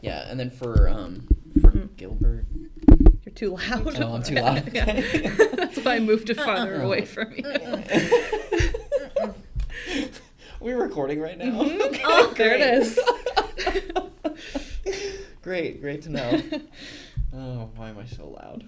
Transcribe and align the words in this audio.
Yeah, 0.00 0.28
and 0.30 0.38
then 0.38 0.50
for 0.50 0.88
um 0.88 1.26
for 1.60 1.70
Gilbert. 1.96 2.46
You're 3.24 3.34
too 3.34 3.50
loud. 3.50 4.00
Oh, 4.00 4.14
I'm 4.14 4.22
too 4.22 4.34
loud. 4.36 4.70
Yeah. 4.74 5.00
That's 5.56 5.78
why 5.84 5.96
I 5.96 6.00
moved 6.00 6.30
it 6.30 6.36
farther 6.36 6.80
away 6.82 7.04
from 7.04 7.32
you. 7.36 7.44
we 10.60 10.72
recording 10.72 11.20
right 11.20 11.36
now. 11.38 11.62
Mhm. 11.62 11.80
Okay, 11.80 12.02
Oh, 12.06 12.32
there 12.36 12.54
it 12.54 12.60
is. 12.60 12.98
great. 13.64 13.92
great, 15.42 15.80
great 15.80 16.02
to 16.02 16.10
know. 16.10 16.42
Oh, 17.34 17.70
why 17.76 17.90
am 17.90 17.98
I 17.98 18.06
so 18.06 18.28
loud? 18.28 18.66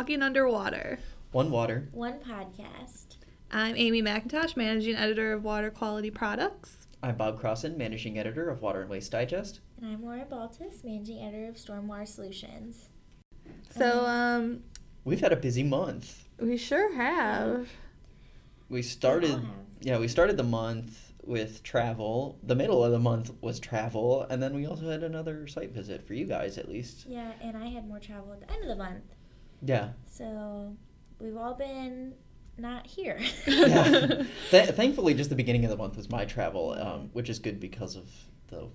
Talking 0.00 0.22
Underwater. 0.22 0.98
One 1.32 1.50
water. 1.50 1.90
One 1.92 2.20
podcast. 2.20 3.16
I'm 3.52 3.76
Amy 3.76 4.00
McIntosh, 4.00 4.56
managing 4.56 4.94
editor 4.96 5.34
of 5.34 5.44
Water 5.44 5.70
Quality 5.70 6.10
Products. 6.10 6.86
I'm 7.02 7.18
Bob 7.18 7.38
Crossen, 7.38 7.76
managing 7.76 8.18
editor 8.18 8.48
of 8.48 8.62
Water 8.62 8.80
and 8.80 8.88
Waste 8.88 9.12
Digest. 9.12 9.60
And 9.76 9.90
I'm 9.92 10.02
Lauren 10.02 10.26
Baltus, 10.26 10.82
managing 10.84 11.22
editor 11.22 11.50
of 11.50 11.56
Stormwater 11.56 12.08
Solutions. 12.08 12.88
So, 13.76 14.06
um, 14.06 14.62
We've 15.04 15.20
had 15.20 15.34
a 15.34 15.36
busy 15.36 15.64
month. 15.64 16.24
we 16.38 16.56
sure 16.56 16.94
have. 16.94 17.68
We 18.70 18.80
started, 18.80 19.32
have. 19.32 19.44
yeah, 19.82 19.98
we 19.98 20.08
started 20.08 20.38
the 20.38 20.44
month 20.44 21.12
with 21.24 21.62
travel. 21.62 22.38
The 22.42 22.54
middle 22.56 22.82
of 22.82 22.92
the 22.92 22.98
month 22.98 23.32
was 23.42 23.60
travel, 23.60 24.22
and 24.30 24.42
then 24.42 24.54
we 24.54 24.64
also 24.64 24.88
had 24.88 25.02
another 25.02 25.46
site 25.46 25.72
visit 25.72 26.06
for 26.06 26.14
you 26.14 26.24
guys, 26.24 26.56
at 26.56 26.70
least. 26.70 27.04
Yeah, 27.06 27.32
and 27.42 27.54
I 27.54 27.66
had 27.66 27.86
more 27.86 27.98
travel 28.00 28.32
at 28.32 28.40
the 28.40 28.50
end 28.50 28.62
of 28.62 28.68
the 28.68 28.82
month. 28.82 29.04
Yeah. 29.62 29.90
So 30.10 30.76
we've 31.18 31.36
all 31.36 31.54
been 31.54 32.14
not 32.58 32.86
here. 32.86 33.18
yeah. 33.46 34.24
Th- 34.50 34.70
thankfully, 34.70 35.14
just 35.14 35.30
the 35.30 35.36
beginning 35.36 35.64
of 35.64 35.70
the 35.70 35.76
month 35.76 35.96
was 35.96 36.08
my 36.10 36.24
travel, 36.24 36.72
um, 36.72 37.10
which 37.12 37.28
is 37.28 37.38
good 37.38 37.60
because 37.60 37.96
of 37.96 38.08
the 38.48 38.68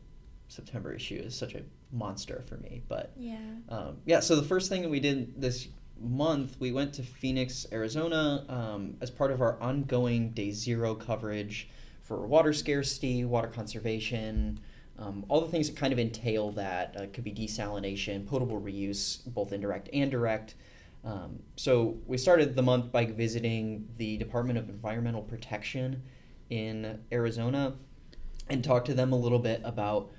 September 0.48 0.94
issue 0.94 1.22
is 1.24 1.36
such 1.36 1.56
a 1.56 1.62
monster 1.92 2.44
for 2.48 2.58
me. 2.58 2.82
But 2.88 3.12
yeah. 3.18 3.38
um, 3.70 3.98
yeah, 4.06 4.20
so 4.20 4.36
the 4.36 4.44
first 4.44 4.70
thing 4.70 4.82
that 4.82 4.90
we 4.90 5.00
did 5.00 5.40
this 5.42 5.68
month, 6.00 6.58
we 6.60 6.72
went 6.72 6.94
to 6.94 7.04
Phoenix, 7.04 7.66
Arizona, 7.72 8.46
um, 8.50 8.98
as 9.02 9.10
part 9.10 9.32
of 9.32 9.42
our 9.42 9.60
ongoing 9.62 10.32
day 10.32 10.52
zero 10.52 10.96
coverage 10.96 11.70
for 12.02 12.26
water 12.28 12.54
scarcity, 12.54 13.26
water 13.26 13.48
conservation. 13.48 14.60
Um, 14.98 15.26
all 15.28 15.42
the 15.42 15.52
things 15.52 15.70
that 15.70 15.76
kind 15.76 15.92
of 15.92 16.00
entail 16.00 16.52
that 16.52 16.96
uh, 16.96 17.06
could 17.12 17.24
be 17.24 17.34
desalination, 17.34 18.26
potable 18.26 18.62
reuse, 18.62 19.26
both 19.26 19.52
indirect 19.52 19.90
and 19.92 20.10
direct. 20.10 20.56
Um, 21.06 21.44
so 21.56 21.98
we 22.08 22.18
started 22.18 22.56
the 22.56 22.64
month 22.64 22.92
by 22.92 23.06
visiting 23.06 23.88
the 23.98 24.18
Department 24.18 24.58
of 24.58 24.70
Environmental 24.70 25.22
Protection 25.22 26.02
in 26.50 27.00
Arizona 27.12 27.76
and 28.50 28.64
talked 28.64 28.88
to 28.88 28.94
them 28.94 29.14
a 29.14 29.16
little 29.16 29.40
bit 29.40 29.62
about 29.64 30.12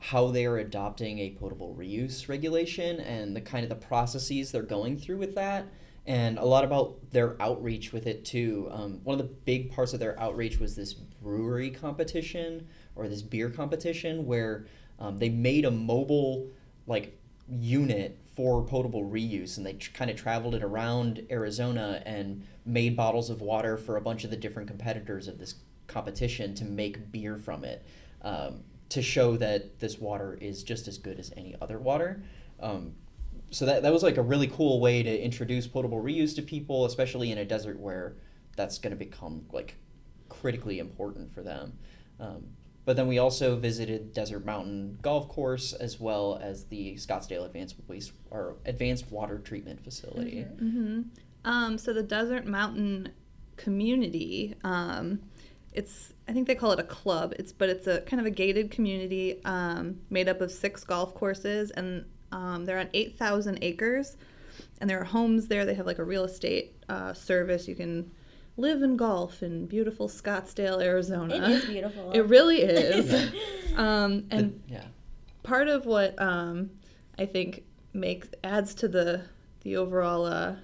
how 0.00 0.28
they 0.28 0.46
are 0.46 0.58
adopting 0.58 1.18
a 1.18 1.30
potable 1.30 1.74
reuse 1.74 2.28
regulation 2.28 3.00
and 3.00 3.34
the 3.34 3.40
kind 3.40 3.64
of 3.64 3.70
the 3.70 3.86
processes 3.86 4.52
they're 4.52 4.62
going 4.62 4.96
through 4.96 5.16
with 5.16 5.34
that 5.34 5.66
and 6.06 6.38
a 6.38 6.44
lot 6.44 6.64
about 6.64 7.10
their 7.10 7.40
outreach 7.40 7.92
with 7.92 8.06
it 8.06 8.24
too. 8.24 8.68
Um, 8.70 9.00
one 9.04 9.20
of 9.20 9.26
the 9.26 9.34
big 9.44 9.72
parts 9.72 9.92
of 9.92 10.00
their 10.00 10.18
outreach 10.18 10.58
was 10.58 10.76
this 10.76 10.94
brewery 10.94 11.70
competition 11.70 12.66
or 12.96 13.08
this 13.08 13.22
beer 13.22 13.50
competition 13.50 14.24
where 14.24 14.66
um, 14.98 15.18
they 15.18 15.28
made 15.28 15.64
a 15.64 15.70
mobile 15.70 16.48
like 16.86 17.18
unit 17.50 18.18
for 18.38 18.62
potable 18.62 19.02
reuse 19.02 19.56
and 19.56 19.66
they 19.66 19.72
tr- 19.72 19.90
kind 19.94 20.12
of 20.12 20.16
traveled 20.16 20.54
it 20.54 20.62
around 20.62 21.26
arizona 21.28 22.00
and 22.06 22.46
made 22.64 22.96
bottles 22.96 23.30
of 23.30 23.40
water 23.40 23.76
for 23.76 23.96
a 23.96 24.00
bunch 24.00 24.22
of 24.22 24.30
the 24.30 24.36
different 24.36 24.68
competitors 24.68 25.26
of 25.26 25.40
this 25.40 25.56
competition 25.88 26.54
to 26.54 26.64
make 26.64 27.10
beer 27.10 27.36
from 27.36 27.64
it 27.64 27.84
um, 28.22 28.62
to 28.90 29.02
show 29.02 29.36
that 29.36 29.80
this 29.80 29.98
water 29.98 30.38
is 30.40 30.62
just 30.62 30.86
as 30.86 30.98
good 30.98 31.18
as 31.18 31.32
any 31.36 31.56
other 31.60 31.80
water. 31.80 32.22
Um, 32.60 32.92
so 33.50 33.66
that, 33.66 33.82
that 33.82 33.92
was 33.92 34.04
like 34.04 34.18
a 34.18 34.22
really 34.22 34.46
cool 34.46 34.78
way 34.78 35.02
to 35.02 35.20
introduce 35.20 35.66
potable 35.66 36.00
reuse 36.00 36.36
to 36.36 36.42
people, 36.42 36.84
especially 36.84 37.32
in 37.32 37.38
a 37.38 37.44
desert 37.44 37.80
where 37.80 38.14
that's 38.56 38.78
going 38.78 38.92
to 38.92 39.04
become 39.04 39.46
like 39.52 39.74
critically 40.28 40.78
important 40.78 41.34
for 41.34 41.42
them. 41.42 41.72
Um, 42.20 42.44
but 42.88 42.96
then 42.96 43.06
we 43.06 43.18
also 43.18 43.54
visited 43.54 44.14
Desert 44.14 44.46
Mountain 44.46 44.98
Golf 45.02 45.28
Course 45.28 45.74
as 45.74 46.00
well 46.00 46.40
as 46.42 46.64
the 46.68 46.94
Scottsdale 46.94 47.44
Advanced 47.44 47.76
Waste 47.86 48.12
or 48.30 48.56
Advanced 48.64 49.12
Water 49.12 49.38
Treatment 49.40 49.84
Facility. 49.84 50.46
hmm 50.58 51.02
Um, 51.44 51.76
so 51.76 51.92
the 51.92 52.02
Desert 52.02 52.46
Mountain 52.46 53.10
community, 53.58 54.54
um, 54.64 55.20
it's 55.74 56.14
I 56.28 56.32
think 56.32 56.46
they 56.46 56.54
call 56.54 56.72
it 56.72 56.80
a 56.80 56.84
club. 56.84 57.34
It's 57.38 57.52
but 57.52 57.68
it's 57.68 57.86
a 57.86 58.00
kind 58.00 58.20
of 58.20 58.26
a 58.26 58.30
gated 58.30 58.70
community 58.70 59.44
um, 59.44 60.00
made 60.08 60.26
up 60.30 60.40
of 60.40 60.50
six 60.50 60.82
golf 60.82 61.14
courses, 61.14 61.70
and 61.72 62.06
um, 62.32 62.64
they're 62.64 62.78
on 62.78 62.88
eight 62.94 63.18
thousand 63.18 63.58
acres, 63.60 64.16
and 64.80 64.88
there 64.88 64.98
are 64.98 65.04
homes 65.04 65.46
there. 65.48 65.66
They 65.66 65.74
have 65.74 65.84
like 65.84 65.98
a 65.98 66.04
real 66.04 66.24
estate 66.24 66.82
uh, 66.88 67.12
service. 67.12 67.68
You 67.68 67.76
can 67.76 68.10
live 68.58 68.82
and 68.82 68.98
golf 68.98 69.42
in 69.42 69.66
beautiful 69.66 70.08
Scottsdale, 70.08 70.82
Arizona. 70.82 71.36
It 71.36 71.42
is 71.50 71.64
beautiful. 71.64 72.10
It 72.14 72.26
really 72.26 72.60
is. 72.62 73.32
um, 73.76 74.28
The- 74.28 74.36
and 74.36 74.62
yeah. 74.68 74.84
part 75.42 75.68
of 75.68 75.86
what 75.86 76.20
um, 76.20 76.70
I 77.18 77.24
think 77.24 77.62
makes 77.94 78.28
adds 78.44 78.74
to 78.74 78.88
the 78.88 79.22
the 79.62 79.76
overall 79.76 80.24
uh, 80.26 80.56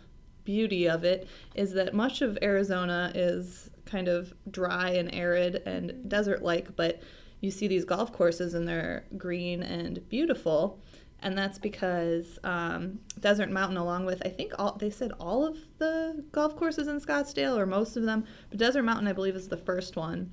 beauty 0.45 0.89
of 0.89 1.05
it 1.05 1.27
is 1.55 1.73
that 1.73 1.95
much 1.95 2.21
of 2.23 2.39
Arizona 2.43 3.11
is 3.15 3.71
kind 3.87 4.09
of 4.09 4.33
dry 4.51 4.91
and 4.91 5.13
arid 5.15 5.57
and 5.67 6.09
desert-like, 6.09 6.75
but 6.77 7.01
you 7.41 7.51
see 7.51 7.67
these 7.67 7.85
golf 7.85 8.13
courses 8.13 8.55
and 8.55 8.67
they're 8.69 9.05
green 9.19 9.63
and 9.63 10.07
beautiful, 10.09 10.79
and 11.25 11.37
that's 11.37 11.59
because 11.59 12.39
um, 12.45 13.01
Desert 13.19 13.51
Mountain, 13.51 13.77
along 13.79 14.05
with 14.07 14.23
I 14.25 14.29
think 14.29 14.53
all 14.59 14.77
they 14.77 14.91
said 14.91 15.11
all 15.19 15.45
of 15.45 15.57
the 15.79 16.25
golf 16.33 16.55
courses 16.57 16.87
in 16.87 17.01
Scottsdale 17.01 17.57
or 17.59 17.67
most 17.67 17.97
of 17.97 18.05
them, 18.05 18.25
but 18.51 18.59
Desert 18.59 18.83
Mountain 18.85 19.09
I 19.09 19.13
believe 19.13 19.35
is 19.35 19.49
the 19.49 19.57
first 19.57 19.97
one 19.97 20.33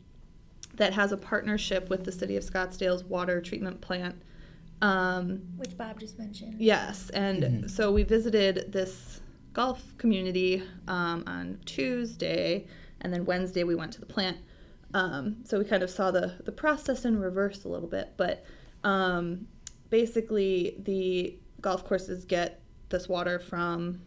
that 0.76 0.94
has 0.94 1.12
a 1.12 1.18
partnership 1.18 1.90
with 1.90 2.04
the 2.06 2.12
city 2.12 2.38
of 2.38 2.44
Scottsdale's 2.44 3.04
water 3.04 3.42
treatment 3.42 3.82
plant. 3.82 4.22
Um, 4.82 5.42
Which 5.58 5.78
Bob 5.78 6.00
just 6.00 6.18
mentioned. 6.18 6.56
yes, 6.60 7.10
and 7.12 7.44
Mhm. 7.44 7.70
so 7.70 7.92
we 7.92 8.04
visited 8.04 8.72
this 8.72 9.22
golf 9.54 9.96
community 9.98 10.64
um, 10.88 11.24
on 11.28 11.60
Tuesday, 11.66 12.66
and 13.02 13.14
then 13.14 13.26
Wednesday 13.26 13.64
we 13.64 13.76
went 13.76 13.92
to 13.94 14.00
the 14.00 14.06
plant. 14.06 14.38
Um, 14.94 15.38
so 15.46 15.58
we 15.60 15.66
kind 15.66 15.84
of 15.84 15.90
saw 15.90 16.10
the 16.12 16.34
the 16.46 16.52
process 16.52 17.06
in 17.06 17.20
reverse 17.20 17.64
a 17.64 17.70
little 17.70 17.88
bit, 17.88 18.14
but 18.18 18.44
um, 18.84 19.48
basically 19.92 20.78
the 20.80 21.38
golf 21.62 21.86
courses 21.86 22.26
get 22.26 22.60
this 22.90 23.08
water 23.08 23.38
from 23.38 24.02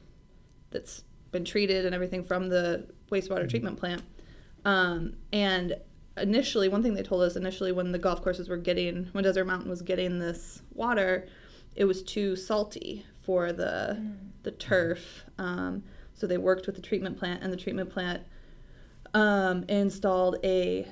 that's 0.70 1.04
been 1.30 1.44
treated 1.44 1.86
and 1.86 1.94
everything 1.94 2.24
from 2.24 2.48
the 2.48 2.88
wastewater 3.12 3.48
treatment 3.48 3.78
plant. 3.78 4.02
Um, 4.64 5.14
and 5.32 5.76
initially, 6.16 6.68
one 6.68 6.82
thing 6.82 6.94
they 6.94 7.02
told 7.02 7.22
us 7.22 7.36
initially 7.36 7.70
when 7.70 7.92
the 7.92 7.98
golf 7.98 8.22
courses 8.22 8.48
were 8.48 8.56
getting, 8.56 9.04
when 9.12 9.22
Desert 9.22 9.44
Mountain 9.44 9.70
was 9.70 9.82
getting 9.82 10.18
this 10.18 10.62
water, 10.72 11.28
it 11.76 11.84
was 11.84 12.02
too 12.02 12.34
salty 12.34 13.06
for 13.20 13.52
the 13.52 14.02
the 14.42 14.52
turf. 14.52 15.24
Um, 15.38 15.82
so 16.14 16.26
they 16.26 16.38
worked 16.38 16.66
with 16.66 16.76
the 16.76 16.82
treatment 16.82 17.18
plant, 17.18 17.42
and 17.42 17.52
the 17.52 17.56
treatment 17.56 17.90
plant 17.90 18.22
um, 19.12 19.64
installed 19.68 20.38
a 20.44 20.88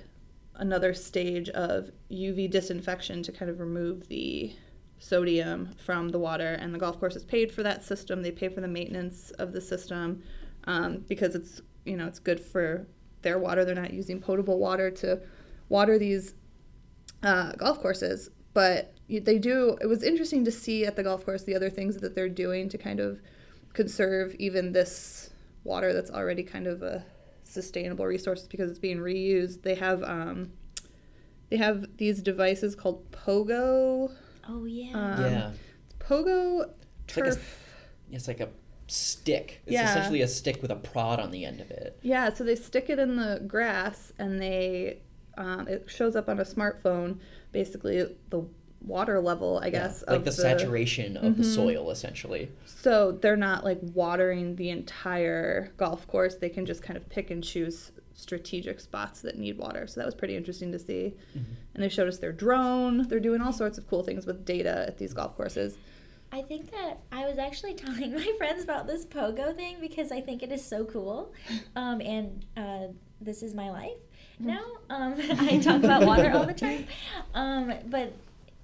another 0.56 0.92
stage 0.92 1.48
of 1.50 1.90
UV 2.10 2.50
disinfection 2.50 3.22
to 3.22 3.32
kind 3.32 3.50
of 3.50 3.58
remove 3.58 4.08
the 4.08 4.54
sodium 5.02 5.68
from 5.84 6.08
the 6.10 6.18
water. 6.18 6.54
And 6.54 6.72
the 6.72 6.78
golf 6.78 7.00
course 7.00 7.16
is 7.16 7.24
paid 7.24 7.50
for 7.50 7.62
that 7.64 7.84
system. 7.84 8.22
They 8.22 8.30
pay 8.30 8.48
for 8.48 8.60
the 8.60 8.68
maintenance 8.68 9.32
of 9.32 9.52
the 9.52 9.60
system 9.60 10.22
um, 10.64 11.04
because 11.08 11.34
it's 11.34 11.60
you 11.84 11.96
know 11.96 12.06
it's 12.06 12.20
good 12.20 12.38
for 12.38 12.86
their 13.22 13.38
water. 13.38 13.64
They're 13.64 13.74
not 13.74 13.92
using 13.92 14.20
potable 14.20 14.58
water 14.58 14.90
to 14.90 15.20
water 15.68 15.98
these 15.98 16.34
uh, 17.22 17.52
golf 17.52 17.80
courses, 17.80 18.30
but 18.54 18.94
they 19.08 19.38
do. 19.38 19.76
It 19.80 19.86
was 19.86 20.02
interesting 20.04 20.44
to 20.44 20.52
see 20.52 20.86
at 20.86 20.94
the 20.94 21.02
golf 21.02 21.24
course 21.24 21.42
the 21.42 21.56
other 21.56 21.70
things 21.70 21.96
that 21.96 22.14
they're 22.14 22.28
doing 22.28 22.68
to 22.68 22.78
kind 22.78 23.00
of 23.00 23.20
conserve 23.72 24.34
even 24.38 24.72
this 24.72 25.30
water 25.64 25.92
that's 25.92 26.10
already 26.10 26.42
kind 26.42 26.66
of 26.66 26.82
a 26.82 27.04
sustainable 27.42 28.06
resource 28.06 28.46
because 28.46 28.70
it's 28.70 28.78
being 28.78 28.98
reused. 28.98 29.62
They 29.62 29.74
have 29.74 30.02
um, 30.04 30.52
they 31.50 31.56
have 31.56 31.86
these 31.96 32.22
devices 32.22 32.76
called 32.76 33.10
Pogo. 33.10 34.12
Oh 34.48 34.64
yeah. 34.64 34.92
Um, 35.14 35.20
yeah. 35.22 35.50
Pogo 35.98 36.70
It's 37.08 37.16
like 37.16 37.26
a- 37.32 37.38
It's 38.10 38.28
like 38.28 38.40
a 38.40 38.48
stick. 38.88 39.62
It's 39.64 39.72
Yeah. 39.72 39.90
essentially 39.90 40.22
a 40.22 40.28
stick 40.28 40.60
with 40.62 40.70
a 40.70 40.76
prod 40.76 41.18
on 41.20 41.30
the 41.30 41.44
end 41.44 41.60
of 41.60 41.70
it. 41.70 41.98
Yeah, 42.02 42.32
so 42.32 42.44
they 42.44 42.56
stick 42.56 42.90
it 42.90 42.98
in 42.98 43.16
the 43.16 43.42
grass 43.46 44.12
and 44.18 44.40
they 44.40 44.98
um, 45.38 45.66
it 45.66 45.86
shows 45.88 46.14
up 46.14 46.28
on 46.28 46.38
a 46.40 46.44
smartphone. 46.44 47.18
Basically, 47.52 48.04
the 48.28 48.44
water 48.82 49.18
level, 49.18 49.60
I 49.62 49.66
Yeah, 49.66 49.70
guess. 49.70 50.04
like 50.06 50.16
of 50.18 50.24
the, 50.26 50.32
saturation 50.32 51.16
of 51.16 51.38
the 51.38 51.42
Mhm. 51.42 51.54
soil, 51.54 51.90
essentially. 51.90 52.50
So 52.66 53.12
they're 53.12 53.36
not 53.36 53.64
like 53.64 53.78
watering 53.94 54.56
the 54.56 54.68
entire 54.68 55.72
golf 55.78 56.06
course. 56.06 56.34
They 56.34 56.50
can 56.50 56.66
just 56.66 56.82
kind 56.82 56.98
of 56.98 57.08
pick 57.08 57.30
and 57.30 57.42
choose 57.42 57.92
strategic 58.22 58.80
spots 58.80 59.20
that 59.22 59.38
need 59.38 59.58
water. 59.58 59.86
So 59.86 60.00
that 60.00 60.06
was 60.06 60.14
pretty 60.14 60.36
interesting 60.36 60.72
to 60.72 60.78
see. 60.78 61.14
Mm-hmm. 61.36 61.52
And 61.74 61.82
they 61.82 61.88
showed 61.88 62.08
us 62.08 62.18
their 62.18 62.32
drone. 62.32 63.08
They're 63.08 63.20
doing 63.20 63.40
all 63.40 63.52
sorts 63.52 63.78
of 63.78 63.88
cool 63.88 64.02
things 64.02 64.26
with 64.26 64.44
data 64.44 64.84
at 64.86 64.98
these 64.98 65.12
golf 65.12 65.36
courses. 65.36 65.76
I 66.32 66.40
think 66.40 66.70
that 66.70 67.00
I 67.10 67.26
was 67.26 67.36
actually 67.36 67.74
telling 67.74 68.14
my 68.14 68.32
friends 68.38 68.64
about 68.64 68.86
this 68.86 69.04
pogo 69.04 69.54
thing 69.54 69.76
because 69.80 70.10
I 70.10 70.20
think 70.20 70.42
it 70.42 70.50
is 70.50 70.64
so 70.64 70.84
cool, 70.84 71.32
um, 71.76 72.00
and 72.00 72.44
uh, 72.56 72.86
this 73.20 73.42
is 73.42 73.54
my 73.54 73.70
life 73.70 73.98
now. 74.38 74.64
Um, 74.88 75.14
I 75.38 75.58
talk 75.58 75.82
about 75.82 76.06
water 76.06 76.32
all 76.32 76.46
the 76.46 76.54
time, 76.54 76.86
um, 77.34 77.74
but 77.86 78.14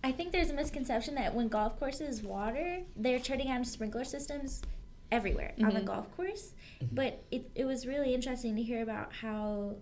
I 0.02 0.12
think 0.12 0.32
there's 0.32 0.50
a 0.50 0.54
misconception 0.54 1.14
that 1.16 1.34
when 1.34 1.48
golf 1.48 1.78
courses 1.78 2.22
water, 2.22 2.80
they're 2.96 3.18
turning 3.18 3.48
on 3.48 3.64
sprinkler 3.64 4.04
systems 4.04 4.62
everywhere 5.10 5.54
on 5.62 5.72
the 5.74 5.80
Mhm. 5.80 5.84
golf 5.86 6.14
course. 6.16 6.54
But 6.92 7.22
it, 7.30 7.50
it 7.54 7.64
was 7.64 7.86
really 7.86 8.14
interesting 8.14 8.56
to 8.56 8.62
hear 8.62 8.82
about 8.82 9.12
how, 9.12 9.76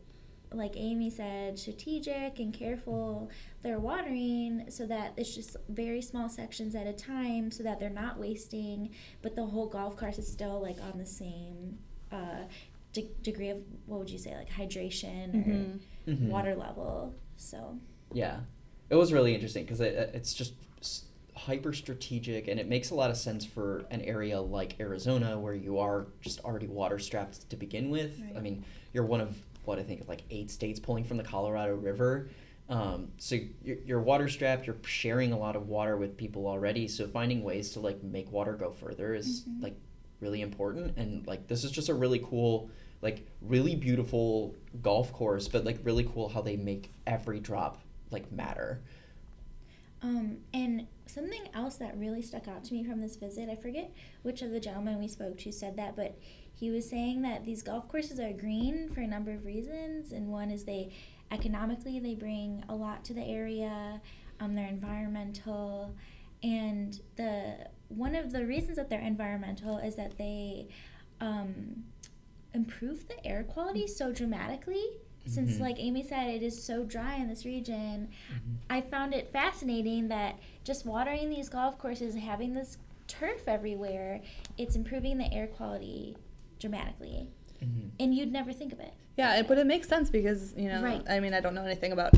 like 0.52 0.76
Amy 0.76 1.11
said, 1.11 1.58
strategic 1.58 2.38
and 2.38 2.55
careful 2.55 3.28
they're 3.62 3.81
watering 3.81 4.67
so 4.70 4.87
that 4.87 5.12
it's 5.17 5.34
just 5.34 5.56
very 5.69 6.00
small 6.00 6.28
sections 6.28 6.75
at 6.76 6.87
a 6.87 6.93
time 6.93 7.50
so 7.50 7.62
that 7.64 7.81
they're 7.81 7.90
not 7.90 8.19
wasting, 8.19 8.90
but 9.23 9.34
the 9.34 9.44
whole 9.44 9.67
golf 9.67 9.96
course 9.96 10.19
is 10.19 10.31
still 10.31 10.61
like 10.62 10.81
on 10.81 10.99
the 10.99 11.06
same 11.06 11.78
uh, 12.12 12.44
de- 12.93 13.11
degree 13.23 13.49
of, 13.50 13.58
what 13.87 13.99
would 13.99 14.08
you 14.11 14.19
say, 14.19 14.34
like 14.37 14.49
hydration 14.49 15.34
or 15.34 15.50
Mhm. 15.50 15.81
Mhm. 16.06 16.28
water 16.28 16.55
level. 16.55 17.12
So, 17.37 17.76
Yeah, 18.14 18.40
it 18.88 18.94
was 18.94 19.12
really 19.12 19.34
interesting 19.34 19.64
because 19.64 19.81
it, 19.81 19.94
it's 20.14 20.32
just 20.32 20.55
s- 20.81 21.06
hyper 21.36 21.72
strategic 21.72 22.48
and 22.48 22.58
it 22.58 22.66
makes 22.68 22.90
a 22.90 22.94
lot 22.94 23.10
of 23.10 23.16
sense 23.16 23.44
for 23.44 23.84
an 23.90 24.00
area 24.00 24.40
like 24.40 24.74
Arizona 24.80 25.38
where 25.38 25.54
you 25.54 25.78
are 25.78 26.06
just 26.22 26.40
already 26.40 26.66
water 26.66 26.98
strapped 26.98 27.48
to 27.50 27.56
begin 27.56 27.90
with. 27.90 28.18
I 28.36 28.40
mean, 28.40 28.64
you're 28.92 29.04
one 29.04 29.20
of 29.20 29.36
what 29.64 29.78
I 29.78 29.82
think 29.82 30.00
of 30.00 30.08
like 30.08 30.22
eight 30.30 30.50
states 30.50 30.80
pulling 30.80 31.04
from 31.04 31.18
the 31.18 31.22
Colorado 31.24 31.74
River. 31.74 32.28
Um, 32.68 33.08
so 33.18 33.36
you're, 33.62 33.76
you're 33.84 34.00
water 34.00 34.28
strapped. 34.28 34.66
You're 34.66 34.76
sharing 34.84 35.32
a 35.32 35.38
lot 35.38 35.56
of 35.56 35.68
water 35.68 35.96
with 35.96 36.16
people 36.16 36.46
already. 36.48 36.88
So 36.88 37.06
finding 37.06 37.42
ways 37.44 37.70
to 37.72 37.80
like 37.80 38.02
make 38.02 38.32
water 38.32 38.54
go 38.54 38.70
further 38.70 39.14
is 39.14 39.44
Mhm. 39.48 39.62
like 39.62 39.76
really 40.20 40.40
important. 40.40 40.96
And 40.96 41.26
like 41.26 41.46
this 41.48 41.64
is 41.64 41.70
just 41.70 41.88
a 41.90 41.94
really 41.94 42.18
cool, 42.20 42.70
like 43.02 43.26
really 43.42 43.76
beautiful 43.76 44.54
golf 44.82 45.12
course, 45.12 45.48
but 45.48 45.64
like 45.64 45.78
really 45.84 46.04
cool 46.04 46.28
how 46.30 46.40
they 46.40 46.56
make 46.56 46.90
every 47.06 47.40
drop 47.40 47.82
like 48.10 48.32
matter. 48.32 48.80
Um, 50.02 50.38
and 50.52 50.87
something 51.06 51.48
else 51.54 51.76
that 51.76 51.96
really 51.96 52.22
stuck 52.22 52.48
out 52.48 52.64
to 52.64 52.75
me 52.75 52.84
from 52.84 53.00
this 53.00 53.16
visit, 53.16 53.48
I 53.48 53.56
forget 53.56 53.93
which 54.22 54.43
of 54.43 54.50
the 54.50 54.60
gentlemen 54.60 54.98
we 54.98 55.08
spoke 55.08 55.38
to 55.38 55.52
said 55.52 55.76
that, 55.76 55.96
but 55.96 56.19
he 56.52 56.70
was 56.70 56.88
saying 56.88 57.22
that 57.22 57.44
these 57.44 57.62
golf 57.62 57.88
courses 57.88 58.19
are 58.19 58.32
green 58.32 58.90
for 58.94 59.00
a 59.00 59.06
number 59.06 59.32
of 59.32 59.44
reasons, 59.44 60.12
and 60.12 60.28
one 60.28 60.50
is 60.50 60.64
they 60.64 60.93
economically 61.31 61.98
they 61.98 62.14
bring 62.14 62.64
a 62.69 62.75
lot 62.75 63.04
to 63.04 63.14
the 63.14 63.25
area, 63.25 64.00
um, 64.40 64.54
they're 64.54 64.69
environmental, 64.69 65.94
and 66.42 67.00
the 67.16 67.69
one 67.88 68.14
of 68.14 68.32
the 68.32 68.44
reasons 68.44 68.76
that 68.76 68.90
they're 68.90 69.00
environmental 69.00 69.78
is 69.78 69.96
that 69.96 70.19
they 70.19 70.69
um, 71.20 71.84
improve 72.52 73.06
the 73.08 73.25
air 73.26 73.44
quality 73.44 73.87
so 73.87 74.12
dramatically. 74.12 74.84
Since, 75.26 75.56
Mhm. 75.56 75.61
like 75.61 75.76
Amy 75.78 76.02
said, 76.02 76.28
it 76.31 76.43
is 76.43 76.62
so 76.62 76.84
dry 76.84 77.17
in 77.17 77.28
this 77.28 77.44
region, 77.44 78.08
Mm-hmm. 78.32 78.55
I 78.70 78.81
found 78.81 79.12
it 79.14 79.28
fascinating 79.32 80.08
that 80.08 80.38
just 80.64 80.87
watering 80.87 81.31
these 81.31 81.49
golf 81.49 81.78
courses, 81.78 82.14
and 82.14 82.23
having 82.23 82.55
this 82.55 82.78
turf 83.08 83.46
everywhere, 83.49 84.20
it's 84.58 84.76
improving 84.76 85.19
the 85.19 85.32
air 85.32 85.46
quality 85.46 86.17
dramatically. 86.58 87.28
Mhm. 87.62 87.90
And 88.00 88.14
you'd 88.14 88.32
never 88.32 88.52
think 88.52 88.73
of 88.73 88.81
it. 88.81 88.93
Yeah, 89.17 89.37
it- 89.38 89.49
but 89.49 89.58
it 89.58 89.67
makes 89.67 89.88
sense 89.88 90.11
because, 90.11 90.55
you 90.56 90.69
know, 90.69 90.82
Right. 90.82 91.02
I 91.08 91.20
mean, 91.20 91.32
I 91.34 91.40
don't 91.40 91.55
know 91.55 91.64
anything 91.64 91.93
about 91.93 92.14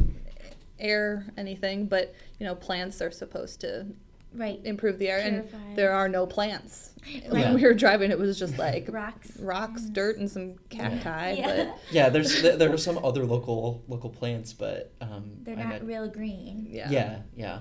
air 0.79 1.27
anything, 1.37 1.87
but, 1.87 2.15
you 2.39 2.47
know, 2.47 2.55
plants 2.55 3.01
are 3.03 3.11
supposed 3.11 3.61
to 3.61 3.87
Right. 4.35 4.61
improve 4.65 4.99
the 4.99 5.09
air. 5.09 5.23
Purify. 5.23 5.57
And 5.57 5.77
there 5.79 5.93
are 5.93 6.09
no 6.09 6.27
plants. 6.27 6.91
Right. 7.07 7.31
When 7.31 7.55
we 7.55 7.63
were 7.63 7.75
driving, 7.75 8.11
it 8.11 8.19
was 8.19 8.39
just 8.39 8.59
like 8.59 8.87
Rocks. 8.91 9.39
rocks, 9.41 9.81
Yes. 9.83 9.91
dirt, 9.91 10.19
and 10.19 10.31
some 10.31 10.57
cacti. 10.69 11.33
Yeah. 11.39 11.73
Yeah, 11.91 12.09
there's 12.11 12.41
th- 12.43 12.59
there 12.59 12.73
are 12.73 12.77
some 12.79 12.99
other 13.05 13.25
local 13.25 13.83
local 13.89 14.11
plants, 14.11 14.53
but 14.53 14.93
um, 15.01 15.31
They're 15.43 15.57
I 15.57 15.63
not 15.63 15.69
met- 15.69 15.87
real 15.87 16.09
green. 16.09 16.67
Yeah. 16.69 16.91
Yeah, 16.91 17.19
yeah. 17.35 17.61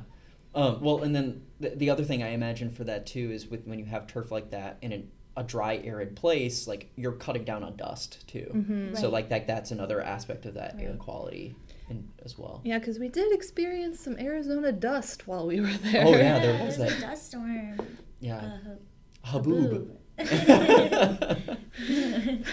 Um, 0.55 0.81
well, 0.81 1.03
and 1.03 1.15
then 1.15 1.43
the, 1.59 1.69
the 1.69 1.89
other 1.89 2.03
thing 2.03 2.23
I 2.23 2.29
imagine 2.29 2.71
for 2.71 2.83
that 2.85 3.05
too 3.05 3.29
is 3.31 3.47
with 3.47 3.65
when 3.67 3.79
you 3.79 3.85
have 3.85 4.07
turf 4.07 4.31
like 4.31 4.49
that 4.51 4.77
in 4.81 4.91
an, 4.91 5.11
a 5.37 5.43
dry, 5.43 5.77
arid 5.83 6.15
place, 6.15 6.67
like 6.67 6.89
you're 6.95 7.11
cutting 7.13 7.43
down 7.43 7.63
on 7.63 7.75
dust 7.77 8.27
too. 8.27 8.51
Mhm. 8.53 8.97
So 8.99 9.09
like 9.09 9.29
that, 9.29 9.45
that's 9.47 9.69
another 9.71 10.01
aspect 10.01 10.45
of 10.47 10.55
that 10.55 10.75
air 10.79 10.95
quality, 10.95 11.55
in, 11.89 12.07
as 12.25 12.37
well. 12.37 12.61
Yeah, 12.63 12.79
because 12.79 12.99
we 12.99 13.09
did 13.09 13.31
experience 13.33 13.99
some 13.99 14.17
Arizona 14.19 14.71
dust 14.71 15.27
while 15.27 15.47
we 15.47 15.59
were 15.61 15.67
there. 15.73 16.03
Oh, 16.05 16.11
yeah, 16.15 16.39
there 16.39 16.65
was 16.65 16.77
that. 16.77 16.97
a 16.97 17.01
dust 17.01 17.27
storm. 17.27 17.77
Yeah. 18.19 18.37
Uh, 18.65 19.29
Haboob. 19.29 19.95
haboob. 20.17 21.57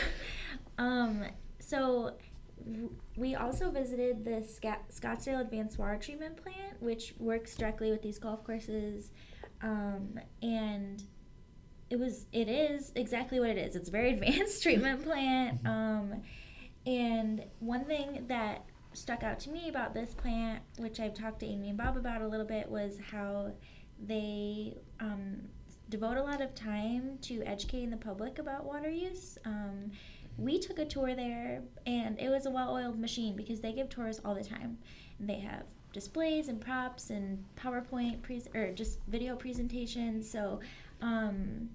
um, 0.79 1.25
so 1.61 2.13
w- 2.65 2.91
we 3.17 3.35
also 3.35 3.71
visited 3.71 4.25
the 4.25 4.43
Sca- 4.43 4.83
Scottsdale 4.93 5.41
Advanced 5.41 5.79
Water 5.79 5.99
Treatment 5.99 6.37
Plant, 6.37 6.81
which 6.81 7.15
works 7.19 7.55
directly 7.57 7.91
with 7.91 8.03
these 8.03 8.19
golf 8.19 8.45
courses, 8.45 9.11
um, 9.63 10.19
and 10.43 11.03
it 11.91 11.99
was 11.99 12.27
it 12.33 12.49
is 12.49 12.93
exactly 12.97 13.39
what 13.41 13.51
it 13.51 13.59
is. 13.59 13.77
It's 13.77 13.89
a 13.89 13.93
very 13.93 14.11
advanced 14.15 14.63
treatment 14.63 15.05
plant. 15.05 15.61
Um, 15.67 16.23
and 16.87 17.45
one 17.61 17.85
thing 17.85 18.25
that 18.29 18.67
stuck 18.95 19.23
out 19.23 19.39
to 19.41 19.51
me 19.51 19.69
about 19.69 19.95
this 19.95 20.15
plant, 20.15 20.63
which 20.79 21.01
I've 21.01 21.15
talked 21.15 21.41
to 21.41 21.47
Amy 21.47 21.69
and 21.69 21.79
Bob 21.79 21.97
about 21.97 22.23
a 22.23 22.29
little 22.29 22.47
bit, 22.47 22.69
was 22.69 22.99
how 23.11 23.53
they 24.05 24.77
um, 25.01 25.43
devote 25.89 26.17
a 26.17 26.23
lot 26.23 26.41
of 26.41 26.55
time 26.55 27.19
to 27.23 27.43
educating 27.43 27.91
the 27.91 27.97
public 27.97 28.39
about 28.39 28.65
water 28.65 28.91
use. 28.91 29.39
Um, 29.45 29.91
we 30.37 30.59
took 30.59 30.79
a 30.79 30.85
tour 30.85 31.15
there, 31.15 31.63
and 31.87 32.19
it 32.19 32.29
was 32.29 32.47
a 32.47 32.51
well-oiled 32.51 32.99
machine 32.99 33.37
because 33.37 33.61
they 33.61 33.73
give 33.73 33.89
tours 33.89 34.21
all 34.25 34.35
the 34.35 34.45
time. 34.45 34.79
And 35.19 35.29
they 35.29 35.39
have 35.41 35.65
displays 35.93 36.49
and 36.49 36.61
props 36.61 37.11
and 37.11 37.45
PowerPoint 37.57 38.23
pres- 38.23 38.49
or 38.55 38.73
just 38.73 38.99
video 39.07 39.37
presentations. 39.37 40.29
So, 40.29 40.61
um, 41.01 41.71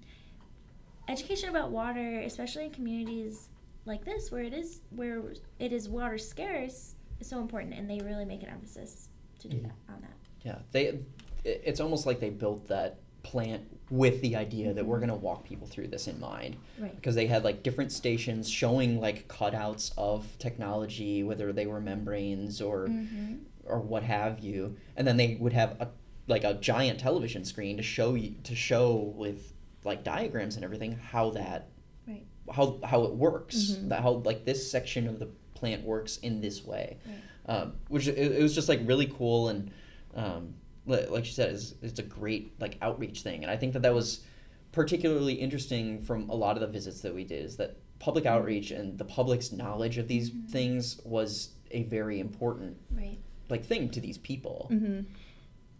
education 1.08 1.48
about 1.48 1.70
water, 1.70 2.20
especially 2.20 2.66
in 2.66 2.70
communities 2.70 3.48
like 3.86 4.04
this 4.04 4.30
where 4.30 4.42
it 4.42 4.52
is 4.52 4.82
where 4.90 5.22
it 5.58 5.72
is 5.72 5.88
water 5.88 6.18
scarce, 6.18 6.96
so 7.28 7.40
important, 7.40 7.74
and 7.74 7.88
they 7.88 7.98
really 8.00 8.24
make 8.24 8.42
an 8.42 8.48
emphasis 8.48 9.08
to 9.40 9.48
do 9.48 9.58
Mhm. 9.58 9.62
that 9.64 9.74
on 9.94 10.00
that. 10.02 10.16
Yeah, 10.42 10.58
they. 10.72 10.98
It's 11.44 11.80
almost 11.80 12.06
like 12.06 12.20
they 12.20 12.30
built 12.30 12.68
that 12.68 12.98
plant 13.22 13.62
with 13.90 14.20
the 14.22 14.36
idea 14.36 14.72
that 14.72 14.86
we're 14.86 14.96
Mhm. 14.98 15.00
gonna 15.00 15.16
walk 15.16 15.44
people 15.44 15.66
through 15.66 15.88
this 15.88 16.06
in 16.08 16.18
mind. 16.20 16.56
Right. 16.78 16.94
because 16.94 17.14
they 17.14 17.26
had 17.26 17.44
like 17.44 17.62
different 17.62 17.92
stations 17.92 18.48
showing 18.48 19.00
like 19.00 19.28
cutouts 19.28 19.92
of 19.98 20.36
technology, 20.38 21.22
whether 21.22 21.52
they 21.52 21.66
were 21.66 21.80
membranes 21.80 22.60
or 22.62 22.88
Mm-hmm. 22.88 23.34
or 23.66 23.78
what 23.80 24.02
have 24.04 24.40
you, 24.40 24.76
and 24.96 25.06
then 25.06 25.16
they 25.16 25.36
would 25.36 25.52
have 25.52 25.76
a 25.80 25.88
like 26.28 26.44
a 26.44 26.54
giant 26.54 27.00
television 27.00 27.44
screen 27.44 27.76
to 27.76 27.82
show 27.82 28.14
you 28.14 28.34
to 28.44 28.54
show 28.54 28.94
with 28.94 29.52
like 29.84 30.04
diagrams 30.04 30.54
and 30.56 30.64
everything 30.64 30.92
how 30.92 31.30
that 31.30 31.68
Right. 32.06 32.24
how 32.52 32.78
how 32.84 33.02
it 33.04 33.14
works 33.14 33.72
Mhm. 33.72 33.88
that 33.88 34.02
how 34.02 34.12
like 34.24 34.44
this 34.44 34.70
section 34.70 35.06
of 35.06 35.18
the 35.18 35.28
plant 35.60 35.84
works 35.84 36.16
in 36.18 36.40
this 36.40 36.64
way 36.64 36.96
Right. 37.06 37.20
um, 37.54 37.72
which 37.88 38.08
it, 38.08 38.16
it 38.18 38.42
was 38.42 38.54
just 38.54 38.68
like 38.68 38.80
really 38.84 39.06
cool 39.06 39.48
and 39.48 39.70
um, 40.14 40.54
like 40.86 41.26
you 41.26 41.32
said 41.32 41.50
it's, 41.50 41.74
it's 41.82 41.98
a 42.00 42.02
great 42.02 42.58
like 42.58 42.78
outreach 42.82 43.20
thing 43.22 43.42
and 43.44 43.50
i 43.50 43.56
think 43.56 43.74
that 43.74 43.82
that 43.82 43.94
was 43.94 44.24
particularly 44.72 45.34
interesting 45.34 46.00
from 46.02 46.28
a 46.30 46.34
lot 46.34 46.56
of 46.56 46.60
the 46.60 46.66
visits 46.66 47.00
that 47.02 47.14
we 47.14 47.24
did 47.24 47.44
is 47.44 47.56
that 47.58 47.76
public 47.98 48.24
outreach 48.24 48.70
and 48.70 48.96
the 48.98 49.04
public's 49.04 49.52
knowledge 49.52 49.98
of 49.98 50.08
these 50.08 50.30
Mhm. 50.30 50.48
things 50.48 51.00
was 51.04 51.50
a 51.70 51.82
very 51.84 52.18
important 52.18 52.76
Right. 52.90 53.18
like 53.50 53.64
thing 53.64 53.90
to 53.90 54.00
these 54.00 54.18
people 54.18 54.66
hmm 54.68 55.00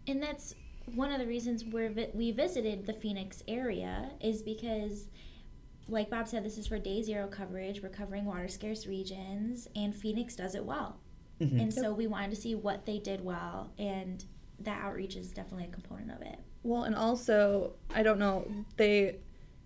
And 0.07 0.21
that's 0.21 0.55
one 0.95 1.11
of 1.11 1.19
the 1.19 1.27
reasons 1.27 1.63
we're 1.65 1.89
vi- 1.89 2.09
we 2.13 2.31
visited 2.31 2.85
the 2.85 2.93
Phoenix 2.93 3.43
area 3.47 4.11
is 4.19 4.41
because, 4.41 5.07
like 5.91 6.09
Bob 6.09 6.27
said, 6.27 6.43
this 6.43 6.57
is 6.57 6.67
for 6.67 6.79
day 6.79 7.01
zero 7.03 7.27
coverage. 7.27 7.81
We're 7.83 7.89
covering 7.89 8.25
water 8.25 8.47
scarce 8.47 8.87
regions, 8.87 9.67
and 9.75 9.95
Phoenix 9.95 10.35
does 10.35 10.55
it 10.55 10.65
well. 10.65 10.99
Mhm. 11.39 11.61
And 11.61 11.73
so 11.73 11.93
we 11.93 12.07
wanted 12.07 12.29
to 12.31 12.35
see 12.35 12.55
what 12.55 12.85
they 12.85 12.99
did 12.99 13.23
well, 13.23 13.71
and 13.77 14.23
that 14.59 14.81
outreach 14.83 15.15
is 15.15 15.31
definitely 15.31 15.65
a 15.65 15.71
component 15.71 16.11
of 16.11 16.21
it. 16.21 16.39
Well, 16.63 16.83
and 16.83 16.95
also, 16.95 17.73
I 17.93 18.03
don't 18.03 18.19
know, 18.19 18.45
they 18.77 19.17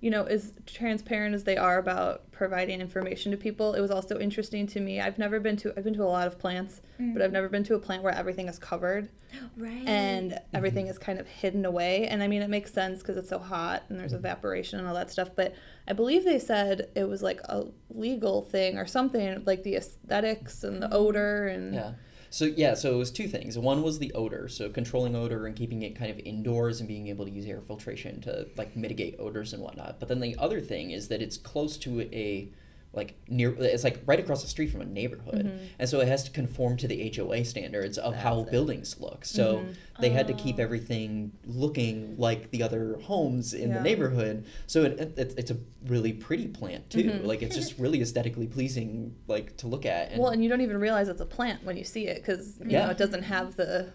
you 0.05 0.11
know, 0.11 0.25
as 0.25 0.53
transparent 0.67 1.33
as 1.33 1.45
they 1.45 1.57
are 1.57 1.79
about 1.79 2.31
providing 2.31 2.79
information 2.79 3.31
to 3.31 3.37
people, 3.37 3.73
it 3.73 3.81
was 3.81 3.89
also 3.89 4.19
interesting 4.19 4.67
to 4.67 4.79
me. 4.79 5.01
I've 5.01 5.17
never 5.17 5.39
been 5.39 5.57
to 5.57 5.73
I've 5.75 5.83
been 5.83 5.95
to 5.95 6.03
a 6.03 6.05
lot 6.05 6.27
of 6.27 6.37
plants, 6.37 6.81
mm. 7.01 7.11
but 7.11 7.23
I've 7.23 7.31
never 7.31 7.49
been 7.49 7.63
to 7.63 7.73
a 7.73 7.79
plant 7.79 8.03
where 8.03 8.13
everything 8.13 8.47
is 8.47 8.59
covered 8.59 9.09
Right. 9.57 9.81
and 9.87 10.39
everything 10.53 10.85
mm-hmm. 10.85 10.91
is 10.91 10.99
kind 10.99 11.19
of 11.19 11.25
hidden 11.25 11.65
away. 11.65 12.05
And 12.05 12.21
I 12.21 12.27
mean, 12.27 12.43
it 12.43 12.51
makes 12.51 12.71
sense 12.71 12.99
because 12.99 13.17
it's 13.17 13.29
so 13.29 13.39
hot 13.39 13.81
and 13.89 13.99
there's 13.99 14.11
mm-hmm. 14.11 14.19
evaporation 14.19 14.77
and 14.77 14.87
all 14.87 14.93
that 14.93 15.09
stuff. 15.09 15.31
But 15.35 15.55
I 15.87 15.93
believe 15.93 16.23
they 16.23 16.37
said 16.37 16.87
it 16.93 17.05
was 17.05 17.23
like 17.23 17.41
a 17.45 17.65
legal 17.89 18.43
thing 18.43 18.77
or 18.77 18.85
something, 18.85 19.41
like 19.47 19.63
the 19.63 19.75
aesthetics 19.75 20.63
and 20.63 20.83
the 20.83 20.85
mm-hmm. 20.85 20.97
odor 20.97 21.47
and 21.47 21.73
Yeah. 21.73 21.93
So 22.35 22.43
yeah, 22.43 22.73
so 22.73 22.93
it 22.93 22.97
was 22.97 23.11
two 23.11 23.29
things. 23.29 23.57
One 23.57 23.81
was 23.81 23.99
the 23.99 24.11
odor, 24.11 24.49
so 24.49 24.67
controlling 24.67 25.15
odor 25.15 25.45
and 25.45 25.55
keeping 25.55 25.83
it 25.83 25.95
kind 25.95 26.11
of 26.11 26.19
indoors 26.19 26.81
and 26.81 26.87
being 26.89 27.07
able 27.07 27.23
to 27.23 27.31
use 27.31 27.45
air 27.45 27.61
filtration 27.61 28.19
to 28.23 28.47
like 28.57 28.75
mitigate 28.75 29.15
odors 29.19 29.53
and 29.53 29.63
whatnot. 29.63 30.01
But 30.01 30.09
then 30.09 30.19
the 30.19 30.35
other 30.37 30.59
thing 30.59 30.91
is 30.91 31.07
that 31.07 31.21
it's 31.21 31.37
close 31.37 31.77
to 31.77 32.01
a 32.01 32.49
like 32.95 33.15
near 33.27 33.53
it's 33.59 33.83
like 33.83 34.01
right 34.05 34.19
across 34.19 34.41
the 34.41 34.47
street 34.47 34.71
from 34.71 34.81
a 34.81 34.85
neighborhood 34.85 35.59
and 35.79 35.89
so 35.89 35.99
it 35.99 36.07
has 36.07 36.23
to 36.23 36.31
conform 36.31 36.77
to 36.77 36.87
the 36.87 37.11
HOA 37.15 37.43
standards 37.43 37.97
of 37.97 38.15
how 38.15 38.35
Mm-hmm. 38.35 38.47
It. 38.47 38.51
buildings 38.51 38.95
look 38.99 39.25
so 39.25 39.65
they 39.99 40.09
had 40.09 40.27
to 40.27 40.33
keep 40.33 40.57
Oh. 40.59 40.63
everything 40.63 41.31
looking 41.45 42.15
like 42.17 42.51
the 42.51 42.63
other 42.63 42.97
homes 43.03 43.53
in 43.53 43.73
the 43.73 43.81
neighborhood 43.81 44.45
so 44.67 44.83
it, 44.83 44.99
it, 45.17 45.33
it's 45.37 45.51
a 45.51 45.57
really 45.87 46.13
pretty 46.13 46.47
plant 46.47 46.89
too 46.89 47.03
Mhm. 47.03 47.25
like 47.25 47.41
it's 47.41 47.55
just 47.55 47.77
really 47.77 48.01
aesthetically 48.01 48.47
pleasing 48.47 49.15
like 49.27 49.55
to 49.57 49.67
look 49.67 49.85
at 49.85 50.11
and 50.11 50.21
well, 50.21 50.31
and 50.31 50.43
you 50.43 50.49
don't 50.49 50.61
even 50.61 50.77
realize 50.77 51.07
it's 51.09 51.21
a 51.21 51.25
plant 51.25 51.63
when 51.63 51.77
you 51.77 51.83
see 51.83 52.07
it 52.07 52.17
because 52.21 52.59
you 52.61 52.71
Yeah. 52.71 52.85
know 52.85 52.91
it 52.91 52.97
doesn't 52.97 53.23
have 53.23 53.55
the 53.55 53.91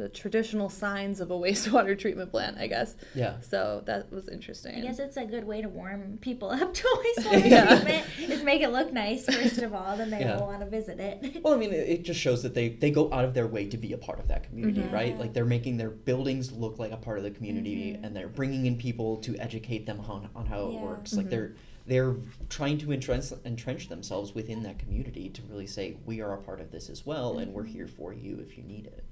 the 0.00 0.08
traditional 0.08 0.68
signs 0.70 1.20
of 1.20 1.30
a 1.30 1.34
wastewater 1.34 1.96
treatment 2.04 2.30
plant, 2.30 2.56
I 2.58 2.66
guess. 2.66 2.96
yeah 3.14 3.38
So 3.40 3.82
that 3.84 4.10
was 4.10 4.28
interesting. 4.28 4.74
I 4.76 4.80
guess 4.80 4.98
it's 4.98 5.16
a 5.18 5.24
good 5.26 5.44
way 5.44 5.60
to 5.60 5.68
warm 5.68 6.18
people 6.20 6.48
up 6.62 6.72
to 6.72 6.82
wastewater 7.18 7.48
Yeah. 7.50 7.66
treatment. 7.66 8.06
Is 8.18 8.42
make 8.42 8.62
it 8.62 8.70
look 8.70 8.92
nice 8.92 9.26
first 9.26 9.58
of 9.58 9.74
all, 9.74 9.96
then 9.96 10.10
they 10.10 10.20
Yeah. 10.20 10.38
will 10.38 10.46
want 10.46 10.60
to 10.60 10.66
visit 10.66 10.98
it. 10.98 11.42
Well, 11.44 11.52
I 11.54 11.56
mean, 11.58 11.72
it 11.72 11.88
it 11.90 12.02
just 12.02 12.18
shows 12.20 12.42
that 12.44 12.54
they, 12.54 12.70
they 12.70 12.90
go 12.90 13.12
out 13.12 13.24
of 13.24 13.34
their 13.34 13.46
way 13.46 13.66
to 13.68 13.76
be 13.76 13.92
a 13.92 13.98
part 13.98 14.18
of 14.20 14.28
that 14.28 14.42
community, 14.44 14.80
Mhm. 14.80 14.92
right? 14.92 15.18
Like 15.18 15.32
they're 15.34 15.44
making 15.44 15.76
their 15.76 15.90
buildings 15.90 16.50
look 16.52 16.78
like 16.78 16.92
a 16.92 16.96
part 16.96 17.18
of 17.18 17.24
the 17.24 17.30
community, 17.30 17.92
Mhm. 17.92 18.04
and 18.04 18.16
they're 18.16 18.28
bringing 18.28 18.64
in 18.66 18.76
people 18.78 19.18
to 19.18 19.36
educate 19.36 19.84
them 19.86 20.00
on, 20.08 20.30
on 20.34 20.46
how 20.46 20.60
it 20.70 20.80
works. 20.80 21.14
Like 21.14 21.26
Mhm. 21.26 21.30
they're 21.30 21.52
they're 21.86 22.14
trying 22.48 22.78
to 22.78 22.92
entrench, 22.92 23.32
entrench 23.44 23.88
themselves 23.88 24.32
within 24.34 24.62
that 24.62 24.78
community 24.78 25.28
to 25.30 25.42
really 25.50 25.66
say 25.66 25.96
we 26.06 26.20
are 26.20 26.32
a 26.34 26.38
part 26.38 26.60
of 26.60 26.70
this 26.70 26.88
as 26.88 27.04
well, 27.04 27.38
and 27.38 27.52
we're 27.52 27.64
Mhm. 27.64 27.72
here 27.76 27.88
for 27.88 28.12
you 28.12 28.38
if 28.38 28.56
you 28.56 28.62
need 28.62 28.86
it, 28.86 29.02
Yeah. 29.02 29.09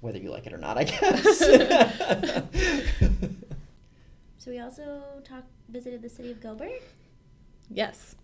Whether 0.00 0.18
you 0.18 0.30
like 0.30 0.46
it 0.46 0.52
or 0.52 0.58
not, 0.58 0.78
I 0.78 0.84
guess. 0.84 1.42
So 4.38 4.52
we 4.52 4.60
also 4.60 5.02
talked 5.24 5.48
visited 5.68 6.02
the 6.02 6.08
city 6.08 6.30
of 6.30 6.40
Gilbert. 6.40 6.80
yes. 7.68 8.14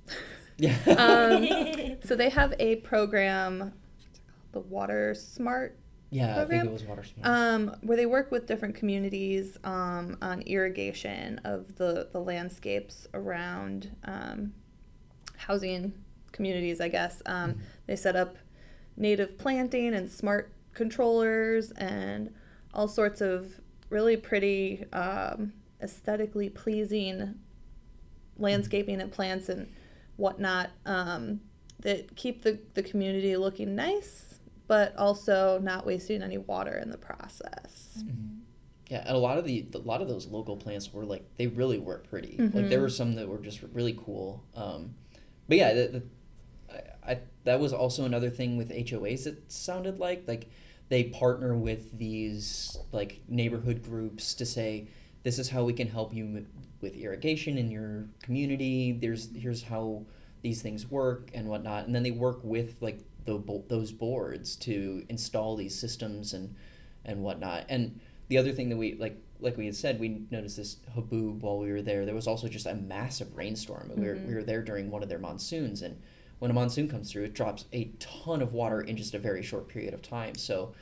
yeah. 0.57 0.77
Um, 0.87 1.97
so 2.05 2.15
they 2.15 2.29
have 2.29 2.55
a 2.61 2.77
program, 2.77 3.73
the 4.53 4.61
Water 4.61 5.15
Smart 5.15 5.77
yeah, 6.11 6.33
I 6.33 6.35
think 6.35 6.49
program? 6.51 6.67
it 6.69 6.73
was 6.73 6.85
water 6.85 7.03
smart. 7.05 7.27
um, 7.27 7.75
where 7.81 7.97
they 7.97 8.07
work 8.07 8.31
with 8.31 8.47
different 8.47 8.75
communities 8.77 9.57
um, 9.65 10.17
on 10.23 10.43
irrigation 10.43 11.41
of 11.45 11.75
the, 11.77 12.07
the 12.13 12.21
landscapes 12.21 13.09
around 13.15 13.91
um, 14.05 14.53
housing 15.37 15.93
communities, 16.31 16.81
I 16.81 16.89
guess. 16.89 17.21
Um, 17.27 17.55
Mhm. 17.55 17.59
They 17.87 17.97
set 17.97 18.15
up 18.15 18.37
native 18.97 19.39
planting 19.39 19.95
and 19.95 20.09
smart 20.09 20.53
controllers 20.75 21.71
and 21.73 22.33
all 22.75 22.89
sorts 22.89 23.21
of 23.21 23.61
really 23.91 24.17
pretty, 24.17 24.85
um, 24.93 25.53
aesthetically 25.83 26.49
pleasing 26.49 27.35
landscaping 28.39 29.01
and 29.01 29.13
plants 29.13 29.49
and 29.49 29.69
whatnot 30.17 30.71
um, 30.87 31.41
that 31.81 32.15
keep 32.17 32.43
the, 32.43 32.59
the 32.75 32.83
community 32.83 33.37
looking 33.37 33.75
nice, 33.75 34.39
but 34.69 34.97
also 34.97 35.59
not 35.63 35.85
wasting 35.85 36.23
any 36.23 36.39
water 36.39 36.79
in 36.79 36.91
the 36.91 36.97
process. 36.99 38.03
Mhm. 38.07 38.39
Yeah, 38.89 39.03
and 39.07 39.17
a 39.17 39.19
lot 39.19 39.39
of 39.39 39.45
the 39.45 39.67
a 39.75 39.79
lot 39.79 40.03
of 40.03 40.09
those 40.09 40.27
local 40.27 40.57
plants 40.57 40.93
were 40.93 41.05
like 41.05 41.25
they 41.37 41.47
really 41.47 41.79
were 41.79 41.99
pretty. 41.99 42.37
Like 42.39 42.69
there 42.69 42.79
Mhm. 42.79 42.83
were 42.83 42.89
some 42.91 43.15
that 43.15 43.27
were 43.29 43.39
just 43.39 43.63
really 43.73 43.95
cool. 43.95 44.45
Um, 44.55 44.95
but 45.49 45.57
yeah, 45.59 45.73
the, 45.75 45.89
the, 45.89 46.03
I, 47.07 47.19
that 47.45 47.59
was 47.61 47.73
also 47.73 48.05
another 48.05 48.31
thing 48.31 48.57
with 48.57 48.71
HOAs. 48.71 49.27
It 49.27 49.51
sounded 49.51 49.99
like 49.99 50.25
like 50.27 50.49
they 50.89 51.05
partner 51.05 51.57
with 51.57 51.99
these 51.99 52.77
like 52.93 53.21
neighborhood 53.29 53.83
groups 53.83 54.35
to 54.35 54.47
say 54.47 54.89
this 55.23 55.39
is 55.39 55.49
how 55.49 55.65
we 55.65 55.73
can 55.73 55.89
help 55.89 56.15
you 56.15 56.25
m- 56.25 56.47
with 56.81 56.97
irrigation 56.97 57.59
in 57.59 57.71
your 57.71 58.07
community. 58.23 58.93
There's 58.93 59.35
here's 59.35 59.63
how 59.63 60.05
these 60.43 60.63
things 60.63 60.91
work 60.91 61.31
and 61.35 61.49
whatnot, 61.49 61.87
and 61.87 61.95
then 61.95 62.03
they 62.03 62.11
work 62.11 62.41
with 62.43 62.77
like 62.81 63.01
the 63.25 63.63
those 63.69 63.93
boards 63.93 64.57
to 64.57 65.05
install 65.09 65.57
these 65.57 65.79
systems 65.79 66.35
and 66.35 66.55
and 67.05 67.23
whatnot. 67.23 67.65
And 67.69 68.01
the 68.29 68.39
other 68.39 68.53
thing 68.53 68.69
that 68.69 68.77
we 68.77 68.95
like 68.95 69.21
like 69.41 69.57
we 69.57 69.67
had 69.67 69.77
said, 69.77 69.99
we 69.99 70.23
noticed 70.31 70.57
this 70.57 70.77
haboob 70.97 71.41
while 71.41 71.59
we 71.59 71.73
were 71.73 71.83
there. 71.83 72.07
There 72.07 72.15
was 72.15 72.29
also 72.29 72.49
just 72.49 72.67
a 72.67 72.75
massive 72.75 73.37
rainstorm. 73.37 73.91
We 73.97 74.07
were 74.07 74.15
we 74.15 74.21
mm-hmm. 74.21 74.35
were 74.35 74.43
there 74.43 74.63
during 74.63 74.91
one 74.91 75.03
of 75.03 75.09
their 75.09 75.19
monsoons, 75.19 75.83
and 75.83 76.01
when 76.43 76.51
a 76.51 76.55
monsoon 76.55 76.89
comes 76.89 77.13
through, 77.13 77.23
it 77.23 77.35
drops 77.35 77.67
a 77.73 77.85
ton 78.01 78.43
of 78.43 78.53
water 78.53 78.81
in 78.81 78.97
just 78.97 79.15
a 79.15 79.19
very 79.21 79.45
short 79.45 79.69
period 79.69 79.95
of 79.95 80.03
time. 80.03 80.35
So 80.35 80.75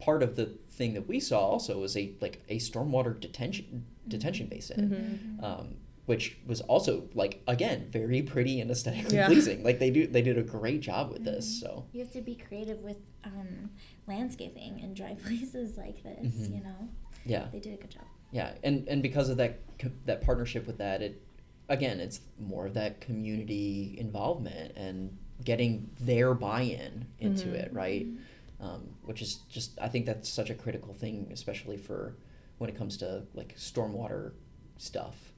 part 0.00 0.20
of 0.20 0.34
the 0.34 0.46
thing 0.68 0.94
that 0.94 1.06
we 1.06 1.20
saw 1.20 1.38
also 1.38 1.78
was 1.78 1.96
a 1.96 2.12
like 2.20 2.42
a 2.48 2.58
stormwater 2.58 3.18
detention 3.20 3.86
detention 4.08 4.48
basin. 4.48 5.38
Mhm. 5.40 5.44
Um, 5.44 5.76
which 6.06 6.38
was 6.44 6.60
also 6.62 7.08
like 7.14 7.40
again 7.46 7.86
very 7.92 8.20
pretty 8.22 8.60
and 8.60 8.68
aesthetically 8.68 9.14
Yeah. 9.16 9.28
pleasing. 9.28 9.62
Like 9.62 9.78
they 9.78 9.90
do, 9.90 10.08
they 10.08 10.22
did 10.22 10.38
a 10.38 10.42
great 10.42 10.80
job 10.80 11.12
with 11.12 11.22
this. 11.24 11.46
Mhm. 11.56 11.60
So 11.60 11.84
You 11.92 12.00
have 12.00 12.12
to 12.12 12.20
be 12.20 12.34
creative 12.34 12.80
with 12.82 12.96
um, 13.22 13.70
landscaping 14.08 14.80
in 14.80 14.92
dry 14.94 15.14
places 15.24 15.76
like 15.76 16.02
this. 16.02 16.34
Mhm. 16.34 16.54
You 16.56 16.64
know, 16.64 16.88
yeah, 17.24 17.46
they 17.52 17.60
did 17.60 17.74
a 17.74 17.76
good 17.76 17.90
job. 17.90 18.04
Yeah, 18.32 18.54
and 18.64 18.88
and 18.88 19.02
because 19.02 19.28
of 19.28 19.36
that 19.36 19.60
that 20.06 20.22
partnership 20.22 20.66
with 20.66 20.78
that, 20.78 21.00
it 21.00 21.22
again 21.68 22.00
it's 22.00 22.20
more 22.38 22.66
of 22.66 22.74
that 22.74 23.00
community 23.00 23.96
involvement 23.98 24.76
and 24.76 25.16
getting 25.44 25.90
their 26.00 26.34
buy-in 26.34 27.06
into 27.18 27.48
Mhm. 27.48 27.54
it, 27.54 27.72
right? 27.72 28.08
Um, 28.60 28.96
which 29.02 29.20
is 29.20 29.36
just 29.50 29.78
I 29.80 29.88
think 29.88 30.06
that's 30.06 30.28
such 30.28 30.50
a 30.50 30.54
critical 30.54 30.94
thing, 30.94 31.28
especially 31.32 31.76
for 31.76 32.16
when 32.58 32.70
it 32.70 32.76
comes 32.76 32.96
to 32.98 33.24
like 33.34 33.54
stormwater 33.56 34.32
stuff. 34.78 35.32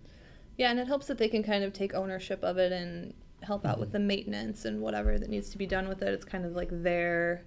Yeah, 0.57 0.71
and 0.71 0.79
it 0.81 0.87
helps 0.89 1.07
that 1.07 1.19
they 1.19 1.29
can 1.29 1.43
kind 1.43 1.65
of 1.65 1.73
take 1.73 1.95
ownership 1.95 2.43
of 2.43 2.59
it 2.59 2.73
and 2.73 3.15
help 3.43 3.65
out 3.65 3.79
with 3.79 3.91
Mhm. 3.91 3.93
the 3.93 4.01
maintenance 4.01 4.65
and 4.65 4.81
whatever 4.81 5.19
that 5.19 5.29
needs 5.31 5.51
to 5.51 5.59
be 5.59 5.67
done 5.67 5.89
with 5.89 6.03
it. 6.03 6.13
It's 6.13 6.25
kind 6.25 6.45
of 6.45 6.53
like 6.57 6.69
their 6.83 7.45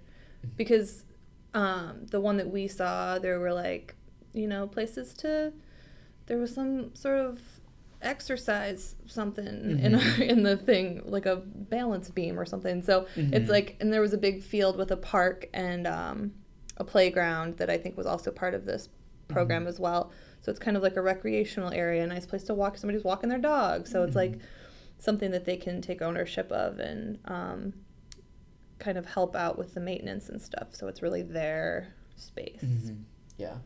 because 0.56 1.04
um, 1.54 2.06
the 2.06 2.20
one 2.20 2.38
that 2.38 2.50
we 2.50 2.66
saw, 2.68 3.18
there 3.18 3.38
were 3.40 3.52
like 3.52 3.94
you 4.34 4.46
know 4.48 4.66
places 4.66 5.12
to 5.14 5.52
there 6.26 6.38
was 6.38 6.54
some 6.54 6.94
sort 6.94 7.18
of 7.20 7.40
exercise 8.02 8.96
something 9.06 9.46
in 9.46 9.92
Mhm. 9.92 10.20
in 10.28 10.42
the 10.42 10.56
thing 10.56 11.02
like 11.04 11.26
a 11.26 11.36
balance 11.36 12.10
beam 12.10 12.38
or 12.38 12.44
something. 12.44 12.82
So 12.82 13.06
Mhm. 13.16 13.32
it's 13.34 13.50
like 13.50 13.76
and 13.80 13.92
there 13.92 14.00
was 14.00 14.12
a 14.12 14.18
big 14.18 14.42
field 14.42 14.76
with 14.76 14.90
a 14.90 14.96
park 14.96 15.48
and 15.54 15.86
um, 15.86 16.32
a 16.76 16.84
playground 16.84 17.56
that 17.58 17.70
I 17.70 17.78
think 17.78 17.96
was 17.96 18.06
also 18.06 18.30
part 18.30 18.54
of 18.54 18.64
this 18.64 18.88
program 19.28 19.64
Mhm. 19.64 19.68
as 19.68 19.80
well. 19.80 20.10
So 20.40 20.50
it's 20.50 20.58
kind 20.58 20.76
of 20.76 20.82
like 20.82 20.96
a 20.96 21.02
recreational 21.02 21.72
area, 21.72 22.02
a 22.02 22.06
nice 22.06 22.26
place 22.26 22.42
to 22.44 22.54
walk. 22.54 22.76
Somebody's 22.76 23.04
walking 23.04 23.28
their 23.28 23.38
dog, 23.38 23.86
so 23.86 24.02
it's 24.02 24.16
like 24.16 24.38
something 24.98 25.30
that 25.30 25.44
they 25.44 25.56
can 25.56 25.80
take 25.80 26.02
ownership 26.02 26.50
of 26.52 26.78
and 26.80 27.18
um, 27.26 27.72
kind 28.78 28.98
of 28.98 29.06
help 29.06 29.36
out 29.36 29.56
with 29.58 29.74
the 29.74 29.80
maintenance 29.80 30.28
and 30.28 30.42
stuff. 30.42 30.68
So 30.74 30.88
it's 30.88 31.02
really 31.02 31.22
their 31.22 31.94
space. 32.16 32.60
Mhm. 32.62 33.04
Yeah, 33.36 33.58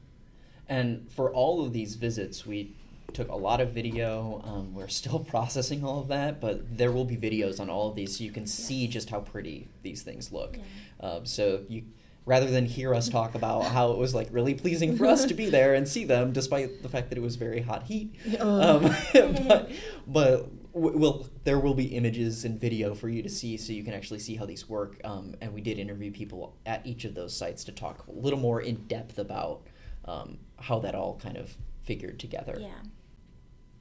and 0.69 1.11
for 1.11 1.33
all 1.33 1.64
of 1.64 1.73
these 1.73 1.95
visits, 1.95 2.45
we 2.47 2.75
took 3.12 3.28
a 3.28 3.36
lot 3.36 3.60
of 3.60 3.70
video. 3.72 4.42
Um, 4.44 4.75
we're 4.75 4.88
still 4.88 5.18
processing 5.34 5.84
all 5.84 6.00
of 6.00 6.08
that, 6.08 6.40
but 6.40 6.76
there 6.76 6.92
will 6.92 7.04
be 7.04 7.16
videos 7.16 7.60
on 7.60 7.70
all 7.70 7.88
of 7.88 7.96
these, 7.96 8.16
so 8.18 8.25
you 8.25 8.30
can 8.32 8.46
see 8.46 8.86
just 8.88 9.10
how 9.10 9.20
pretty 9.20 9.68
these 9.82 10.02
things 10.02 10.32
look. 10.32 10.56
Yeah. 10.56 11.08
Um, 11.08 11.26
so 11.26 11.62
you, 11.68 11.84
rather 12.25 12.46
than 12.50 12.66
hear 12.66 12.94
us 12.94 13.08
talk 13.08 13.34
about 13.34 13.62
how 13.76 13.92
it 13.92 13.98
was 13.98 14.14
like 14.14 14.28
really 14.32 14.54
pleasing 14.54 14.96
for 14.96 15.06
us 15.06 15.25
to 15.26 15.34
be 15.34 15.48
there 15.50 15.75
and 15.75 15.86
see 15.88 16.04
them, 16.04 16.32
despite 16.32 16.82
the 16.82 16.88
fact 16.88 17.08
that 17.10 17.18
it 17.18 17.22
was 17.22 17.36
very 17.36 17.60
hot 17.60 17.84
heat, 17.84 18.14
Oh. 18.38 18.76
um, 18.86 18.96
but 19.48 19.70
but 20.06 20.72
w- 20.75 20.98
will 20.98 21.28
there 21.44 21.58
will 21.60 21.75
be 21.75 21.84
images 21.96 22.44
and 22.44 22.60
video 22.60 22.94
for 22.94 23.08
you 23.08 23.22
to 23.22 23.28
see, 23.28 23.56
so 23.56 23.72
you 23.72 23.84
can 23.84 23.94
actually 23.94 24.18
see 24.18 24.34
how 24.36 24.44
these 24.46 24.68
work. 24.68 25.00
Um, 25.04 25.34
and 25.40 25.52
we 25.54 25.60
did 25.60 25.78
interview 25.78 26.10
people 26.10 26.56
at 26.66 26.84
each 26.86 27.04
of 27.04 27.14
those 27.14 27.36
sites 27.36 27.64
to 27.64 27.72
talk 27.72 28.06
a 28.08 28.12
little 28.12 28.38
more 28.38 28.60
in 28.60 28.76
depth 28.88 29.18
about 29.18 29.62
um, 30.06 30.38
how 30.58 30.78
that 30.80 30.94
all 30.94 31.18
kind 31.22 31.36
of 31.36 31.54
figured 31.84 32.18
together. 32.18 32.56
Yeah. 32.60 32.68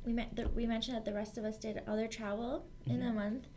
We 0.05 0.13
met. 0.13 0.35
The, 0.35 0.47
we 0.49 0.65
mentioned 0.65 0.95
that 0.97 1.05
the 1.05 1.13
rest 1.13 1.37
of 1.37 1.45
us 1.45 1.57
did 1.57 1.81
other 1.87 2.07
travel 2.07 2.65
in 2.85 2.99
the 2.99 3.07
Mhm. 3.07 3.15
month 3.15 3.47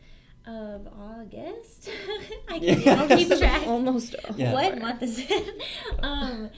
of 0.46 0.86
August. 0.98 1.90
I 2.48 2.58
can't 2.58 2.80
even 3.08 3.18
keep 3.18 3.38
track. 3.38 3.66
Almost. 3.66 4.14
Yeah. 4.36 4.52
What 4.54 4.78
month 4.80 5.02
is 5.02 5.18
it? 5.28 5.62
um, 6.02 6.48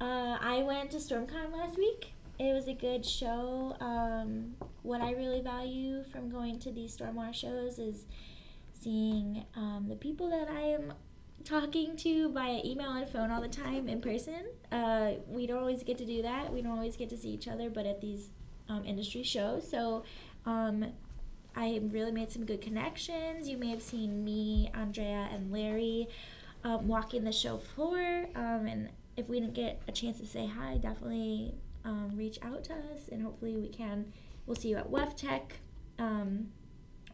uh, 0.00 0.36
I 0.40 0.62
went 0.66 0.90
to 0.92 0.98
StormCon 0.98 1.52
last 1.52 1.76
week, 1.78 2.12
it 2.38 2.52
was 2.54 2.68
a 2.68 2.72
good 2.74 3.04
show. 3.04 3.76
Um, 3.80 4.54
what 4.82 5.00
I 5.02 5.12
really 5.12 5.40
value 5.42 6.02
from 6.04 6.30
going 6.30 6.58
to 6.60 6.70
these 6.72 6.96
stormwater 6.96 7.34
shows 7.34 7.78
is 7.78 8.06
seeing 8.72 9.44
um, 9.54 9.86
the 9.88 9.96
people 9.96 10.28
that 10.30 10.48
I 10.48 10.60
am 10.60 10.92
talking 11.44 11.96
to 11.96 12.30
via 12.32 12.60
email 12.64 12.92
and 12.92 13.08
phone 13.08 13.30
all 13.30 13.40
the 13.42 13.48
time 13.48 13.88
in 13.88 14.00
person. 14.00 14.42
Uh, 14.72 15.12
we 15.26 15.46
don't 15.46 15.58
always 15.58 15.82
get 15.82 15.98
to 15.98 16.04
do 16.06 16.22
that. 16.22 16.52
We 16.52 16.62
don't 16.62 16.72
always 16.72 16.96
get 16.96 17.08
to 17.10 17.16
see 17.16 17.30
each 17.30 17.48
other, 17.48 17.68
but 17.70 17.84
at 17.86 18.00
these 18.00 18.30
um, 18.70 18.84
industry 18.86 19.22
shows, 19.22 19.68
so 19.68 20.04
um, 20.46 20.86
I 21.56 21.80
really 21.90 22.12
made 22.12 22.30
some 22.30 22.44
good 22.44 22.60
connections. 22.60 23.48
You 23.48 23.58
may 23.58 23.70
have 23.70 23.82
seen 23.82 24.24
me, 24.24 24.70
Andrea, 24.72 25.28
and 25.32 25.52
Larry 25.52 26.08
um, 26.64 26.86
walking 26.86 27.24
the 27.24 27.32
show 27.32 27.58
floor. 27.58 28.26
Um, 28.34 28.66
and 28.66 28.88
if 29.16 29.28
we 29.28 29.40
didn't 29.40 29.54
get 29.54 29.82
a 29.88 29.92
chance 29.92 30.18
to 30.20 30.26
say 30.26 30.46
hi, 30.46 30.76
definitely 30.76 31.54
um, 31.84 32.12
reach 32.14 32.38
out 32.42 32.64
to 32.64 32.74
us, 32.74 33.08
and 33.10 33.22
hopefully 33.22 33.56
we 33.56 33.68
can. 33.68 34.12
We'll 34.46 34.56
see 34.56 34.68
you 34.68 34.76
at 34.76 34.90
WEFTEC 34.90 35.42
um, 35.98 36.48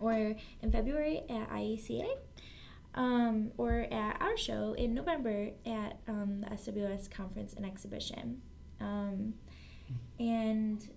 or 0.00 0.36
in 0.62 0.70
February 0.70 1.22
at 1.28 1.50
IECA. 1.50 2.06
Um, 2.94 3.50
or 3.58 3.86
at 3.90 4.16
our 4.22 4.38
show 4.38 4.72
in 4.72 4.94
November 4.94 5.50
at 5.66 5.98
um, 6.08 6.40
the 6.40 6.46
SWS 6.46 7.10
conference 7.10 7.52
and 7.52 7.66
exhibition. 7.66 8.40
and 10.18 10.88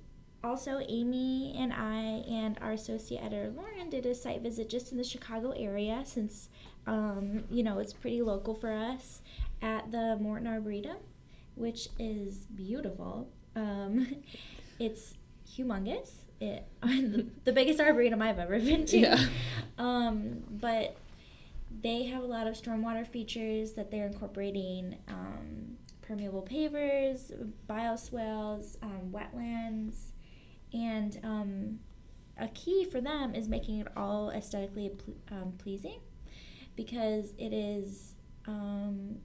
also, 0.44 0.80
Amy 0.88 1.56
and 1.58 1.74
I 1.74 2.24
and 2.30 2.58
our 2.62 2.72
associate 2.72 3.22
editor 3.24 3.52
Lauren 3.56 3.90
did 3.90 4.06
a 4.06 4.16
site 4.16 4.42
visit 4.42 4.70
just 4.70 4.92
in 4.92 4.98
the 4.98 5.04
Chicago 5.04 5.52
area 5.52 6.02
since, 6.06 6.50
um, 6.88 7.44
you 7.50 7.62
know, 7.62 7.80
it's 7.80 7.94
pretty 7.94 8.22
local 8.22 8.56
for 8.56 8.72
us 8.72 9.22
at 9.62 9.92
the 9.92 10.18
Morton 10.20 10.48
Arboretum, 10.48 10.98
which 11.56 11.90
is 12.00 12.46
beautiful. 12.56 13.30
Um, 13.56 14.16
it's 14.80 15.16
humongous. 15.48 16.12
It, 16.40 16.66
the 17.44 17.52
biggest 17.52 17.82
arboretum 17.82 18.22
I've 18.22 18.40
ever 18.40 18.60
been 18.60 18.86
to. 18.88 18.98
Yeah. 18.98 19.20
Um, 19.78 20.44
but 20.50 20.98
they 21.82 22.04
have 22.08 22.22
a 22.22 22.26
lot 22.26 22.48
of 22.48 22.56
stormwater 22.56 23.08
features 23.08 23.74
that 23.74 23.92
they're 23.92 24.08
incorporating 24.08 24.98
um, 25.08 25.78
permeable 26.02 26.42
pavers, 26.42 27.32
bioswales, 27.70 28.76
um, 28.84 29.14
wetlands, 29.14 30.12
and 30.74 31.20
um, 31.24 31.80
a 32.38 32.48
key 32.50 32.86
for 32.86 33.02
them 33.02 33.36
is 33.36 33.48
making 33.48 33.80
it 33.80 33.88
all 33.96 34.30
aesthetically 34.32 34.90
ple- 34.90 35.16
um, 35.32 35.54
pleasing 35.58 36.00
because 36.76 37.34
it 37.38 37.54
is 37.54 38.16
um, 38.48 39.18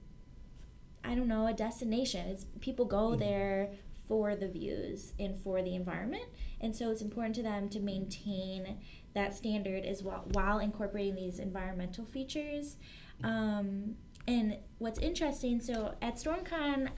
I 1.03 1.15
don't 1.15 1.27
know 1.27 1.47
a 1.47 1.53
destination. 1.53 2.27
It's 2.27 2.45
people 2.61 2.85
go 2.85 3.15
there 3.15 3.71
for 4.07 4.35
the 4.35 4.47
views 4.47 5.13
and 5.19 5.37
for 5.37 5.61
the 5.61 5.75
environment, 5.75 6.25
and 6.61 6.75
so 6.75 6.91
it's 6.91 7.01
important 7.01 7.35
to 7.35 7.43
them 7.43 7.69
to 7.69 7.79
maintain 7.79 8.77
that 9.13 9.35
standard 9.35 9.85
as 9.85 10.03
well 10.03 10.25
while 10.33 10.59
incorporating 10.59 11.15
these 11.15 11.39
environmental 11.39 12.05
features. 12.05 12.77
Um, 13.23 13.95
and 14.27 14.57
what's 14.79 14.99
interesting, 14.99 15.61
so 15.61 15.95
at 16.01 16.15
StormCon, 16.15 16.89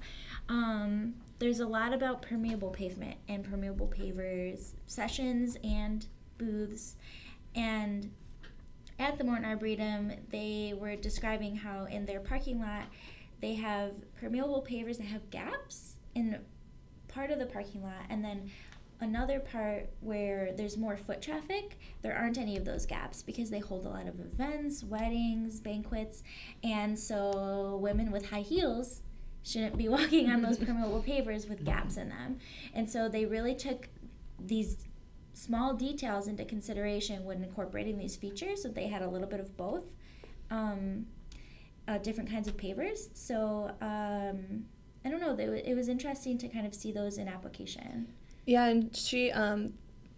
um, 0.49 1.15
there's 1.39 1.59
a 1.59 1.67
lot 1.67 1.93
about 1.93 2.21
permeable 2.21 2.69
pavement 2.69 3.17
and 3.27 3.43
permeable 3.43 3.87
pavers 3.87 4.73
sessions 4.87 5.57
and 5.63 6.07
booths. 6.37 6.95
And 7.55 8.11
at 8.99 9.17
the 9.17 9.23
Morton 9.23 9.45
Arboretum, 9.45 10.13
they 10.31 10.73
were 10.77 10.95
describing 10.95 11.55
how 11.55 11.85
in 11.85 12.05
their 12.05 12.19
parking 12.19 12.59
lot 12.59 12.85
they 13.41 13.53
have 13.55 13.91
permeable 14.15 14.65
pavers 14.67 14.97
that 14.97 15.05
have 15.07 15.29
gaps 15.29 15.97
in 16.15 16.39
part 17.07 17.29
of 17.29 17.39
the 17.39 17.45
parking 17.45 17.83
lot, 17.83 18.05
and 18.09 18.23
then 18.23 18.49
another 18.99 19.39
part 19.39 19.89
where 20.01 20.51
there's 20.53 20.77
more 20.77 20.97
foot 20.97 21.21
traffic, 21.21 21.77
there 22.01 22.15
aren't 22.15 22.37
any 22.37 22.57
of 22.57 22.65
those 22.65 22.85
gaps 22.85 23.21
because 23.21 23.49
they 23.49 23.59
hold 23.59 23.85
a 23.85 23.89
lot 23.89 24.07
of 24.07 24.19
events, 24.19 24.83
weddings, 24.83 25.59
banquets, 25.59 26.23
and 26.63 26.97
so 26.97 27.77
women 27.81 28.11
with 28.11 28.27
high 28.29 28.41
heels 28.41 29.01
shouldn't 29.43 29.77
be 29.77 29.87
walking 29.97 30.29
on 30.29 30.41
those 30.41 30.57
permeable 30.57 31.01
pavers 31.03 31.47
with 31.49 31.63
gaps 31.65 31.97
in 31.97 32.09
them. 32.09 32.39
And 32.73 32.89
so 32.89 33.07
they 33.09 33.25
really 33.25 33.55
took 33.55 33.89
these 34.39 34.85
small 35.33 35.73
details 35.73 36.27
into 36.27 36.43
consideration 36.45 37.23
when 37.23 37.43
incorporating 37.43 37.97
these 37.97 38.15
features 38.15 38.63
so 38.63 38.69
they 38.69 38.87
had 38.87 39.01
a 39.03 39.07
little 39.07 39.27
bit 39.27 39.39
of 39.39 39.55
both 39.55 39.83
um, 40.49 41.05
uh, 41.87 41.97
different 41.99 42.29
kinds 42.29 42.47
of 42.47 42.57
pavers. 42.57 43.09
So 43.13 43.71
um, 43.81 44.65
I 45.05 45.09
don't 45.09 45.21
know, 45.21 45.35
they, 45.35 45.45
it 45.45 45.75
was 45.75 45.89
interesting 45.89 46.37
to 46.39 46.47
kind 46.47 46.65
of 46.65 46.73
see 46.73 46.91
those 46.91 47.17
in 47.17 47.27
application. 47.27 48.07
Yeah, 48.45 48.65
and 48.65 48.95
she 48.95 49.31
um 49.31 49.73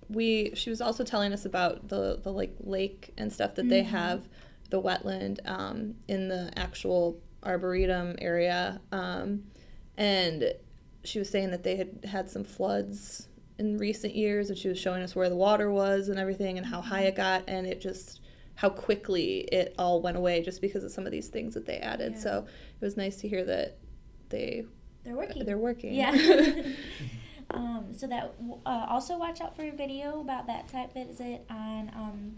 we 0.10 0.52
she 0.56 0.70
was 0.70 0.82
also 0.82 1.04
telling 1.04 1.34
us 1.34 1.46
about 1.46 1.88
the 1.88 2.20
the 2.24 2.32
like 2.32 2.56
lake 2.62 3.14
and 3.18 3.32
stuff 3.32 3.56
that 3.56 3.70
they 3.70 3.82
Mhm. 3.84 3.88
have 3.88 4.28
the 4.70 4.82
wetland 4.82 5.40
um 5.46 5.96
in 6.08 6.28
the 6.28 6.52
actual 6.56 7.20
arboretum 7.44 8.16
area 8.20 8.80
um 8.92 9.44
and 9.98 10.54
she 11.04 11.20
was 11.20 11.30
saying 11.30 11.52
that 11.52 11.64
they 11.64 11.76
had 11.76 12.04
had 12.06 12.30
some 12.30 12.44
floods 12.44 13.28
in 13.58 13.78
recent 13.78 14.16
years 14.16 14.50
and 14.50 14.58
she 14.58 14.68
was 14.68 14.78
showing 14.80 15.02
us 15.02 15.16
where 15.16 15.30
the 15.30 15.36
water 15.36 15.72
was 15.72 16.10
and 16.10 16.20
everything 16.20 16.58
and 16.58 16.66
how 16.66 16.82
high 16.82 17.02
it 17.04 17.16
got 17.16 17.44
and 17.48 17.66
it 17.68 17.80
just 17.82 18.22
how 18.56 18.70
quickly 18.70 19.40
it 19.52 19.74
all 19.80 20.02
went 20.02 20.18
away 20.18 20.42
just 20.42 20.62
because 20.62 20.84
of 20.84 20.92
some 20.92 21.06
of 21.06 21.12
these 21.12 21.30
things 21.30 21.54
that 21.54 21.66
they 21.66 21.78
added 21.78 22.14
Yeah. 22.14 22.20
so 22.20 22.46
it 22.82 22.84
was 22.86 22.98
nice 22.98 23.18
to 23.22 23.28
hear 23.28 23.44
that 23.46 23.78
they 24.30 24.66
They're 25.06 25.16
working. 25.16 25.46
they're 25.46 25.58
working 25.58 25.94
Yeah. 25.94 26.12
um, 27.52 27.86
so 27.94 28.06
that 28.08 28.34
uh, 28.66 28.86
also 28.90 29.18
watch 29.18 29.40
out 29.42 29.56
for 29.56 29.64
a 29.64 29.72
video 29.72 30.20
about 30.22 30.46
that 30.48 30.70
site 30.70 30.94
visit 30.94 31.46
on 31.50 31.90
um, 31.96 32.36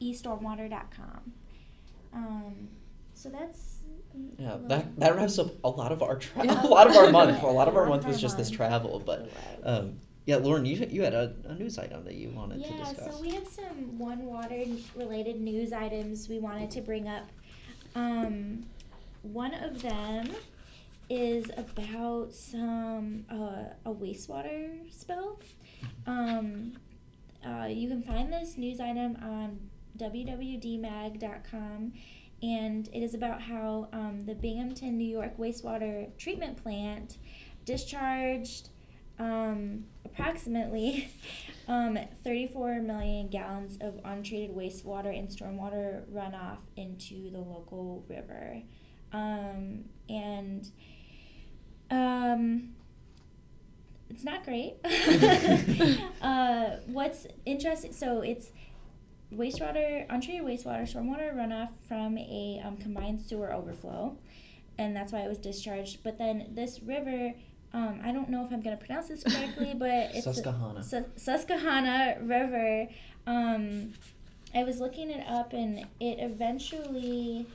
estormwater.com. 0.00 1.32
Um, 2.12 2.68
so 3.14 3.28
that's 3.28 3.79
Yeah, 4.38 4.56
that 4.68 4.98
that 4.98 5.16
wraps 5.16 5.38
up 5.38 5.52
a 5.64 5.68
lot 5.68 5.92
of 5.92 6.02
our 6.02 6.16
tra- 6.16 6.44
Yeah. 6.44 6.62
a 6.66 6.66
lot 6.66 6.88
of 6.88 6.96
our 6.96 7.10
month. 7.18 7.42
A 7.42 7.46
lot 7.46 7.68
of 7.68 7.76
our 7.76 7.86
month 7.86 8.06
was 8.06 8.20
just 8.20 8.36
this 8.36 8.50
travel, 8.50 9.00
but 9.04 9.30
um, 9.64 9.98
yeah, 10.26 10.36
Lauren, 10.36 10.64
you 10.64 10.76
you 10.90 11.02
had 11.02 11.14
a, 11.14 11.34
a 11.44 11.54
news 11.54 11.78
item 11.78 12.04
that 12.04 12.14
you 12.14 12.30
wanted 12.30 12.62
to 12.64 12.70
discuss. 12.70 12.96
Yeah, 12.98 13.10
so 13.10 13.20
we 13.20 13.30
have 13.30 13.46
some 13.46 13.98
one 13.98 14.24
water 14.26 14.64
related 14.94 15.40
news 15.40 15.72
items 15.72 16.28
we 16.28 16.38
wanted 16.38 16.70
to 16.72 16.80
bring 16.80 17.08
up. 17.08 17.28
Um, 17.94 18.64
one 19.22 19.52
of 19.54 19.82
them 19.82 20.30
is 21.08 21.50
about 21.56 22.32
some 22.32 23.24
uh, 23.30 23.64
a 23.84 23.92
wastewater 23.92 24.70
spill. 24.92 25.40
Um, 26.06 26.74
uh, 27.44 27.66
you 27.68 27.88
can 27.88 28.02
find 28.02 28.32
this 28.32 28.56
news 28.56 28.80
item 28.80 29.16
on 29.22 29.58
www.dmag.com, 29.98 31.92
and 32.42 32.88
it 32.92 33.02
is 33.02 33.14
about 33.14 33.42
how 33.42 33.88
um, 33.92 34.24
the 34.26 34.34
Binghamton, 34.34 34.96
New 34.96 35.08
York 35.08 35.36
wastewater 35.38 36.16
treatment 36.16 36.62
plant 36.62 37.18
discharged 37.64 38.70
um, 39.18 39.84
approximately 40.04 41.10
um, 41.68 41.98
34 42.24 42.80
million 42.80 43.28
gallons 43.28 43.76
of 43.80 44.00
untreated 44.04 44.56
wastewater 44.56 45.16
and 45.16 45.28
stormwater 45.28 46.04
runoff 46.10 46.58
into 46.76 47.30
the 47.30 47.38
local 47.38 48.04
river. 48.08 48.62
Um, 49.12 49.84
and 50.08 50.70
um, 51.90 52.70
it's 54.08 54.24
not 54.24 54.44
great. 54.44 54.76
uh, 56.22 56.76
what's 56.86 57.26
interesting, 57.44 57.92
so 57.92 58.22
it's 58.22 58.50
wastewater, 59.34 60.06
untreated 60.08 60.44
wastewater, 60.44 60.82
stormwater 60.82 61.34
runoff 61.34 61.70
from 61.86 62.18
a 62.18 62.60
um, 62.64 62.76
combined 62.76 63.20
sewer 63.20 63.52
overflow, 63.52 64.16
and 64.78 64.94
that's 64.94 65.12
why 65.12 65.20
it 65.20 65.28
was 65.28 65.38
discharged. 65.38 66.02
But 66.02 66.18
then 66.18 66.48
this 66.54 66.82
river, 66.82 67.34
um, 67.72 68.00
I 68.04 68.12
don't 68.12 68.28
know 68.28 68.44
if 68.44 68.52
I'm 68.52 68.60
going 68.60 68.76
to 68.76 68.84
pronounce 68.84 69.08
this 69.08 69.22
correctly, 69.22 69.74
but 69.78 70.14
it's 70.14 70.24
Susquehanna. 70.24 70.82
Sus- 70.82 71.04
Susquehanna 71.16 72.16
River. 72.22 72.88
Um, 73.26 73.92
I 74.54 74.64
was 74.64 74.80
looking 74.80 75.10
it 75.10 75.26
up, 75.28 75.52
and 75.52 75.80
it 76.00 76.18
eventually 76.18 77.46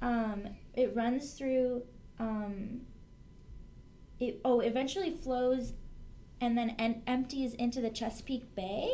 um, 0.00 0.48
it 0.74 0.94
runs 0.94 1.32
through. 1.32 1.82
Um, 2.20 2.82
it 4.20 4.40
oh, 4.44 4.60
eventually 4.60 5.10
flows, 5.10 5.72
and 6.40 6.56
then 6.56 6.70
en- 6.78 7.02
empties 7.06 7.54
into 7.54 7.80
the 7.80 7.90
Chesapeake 7.90 8.54
Bay, 8.54 8.92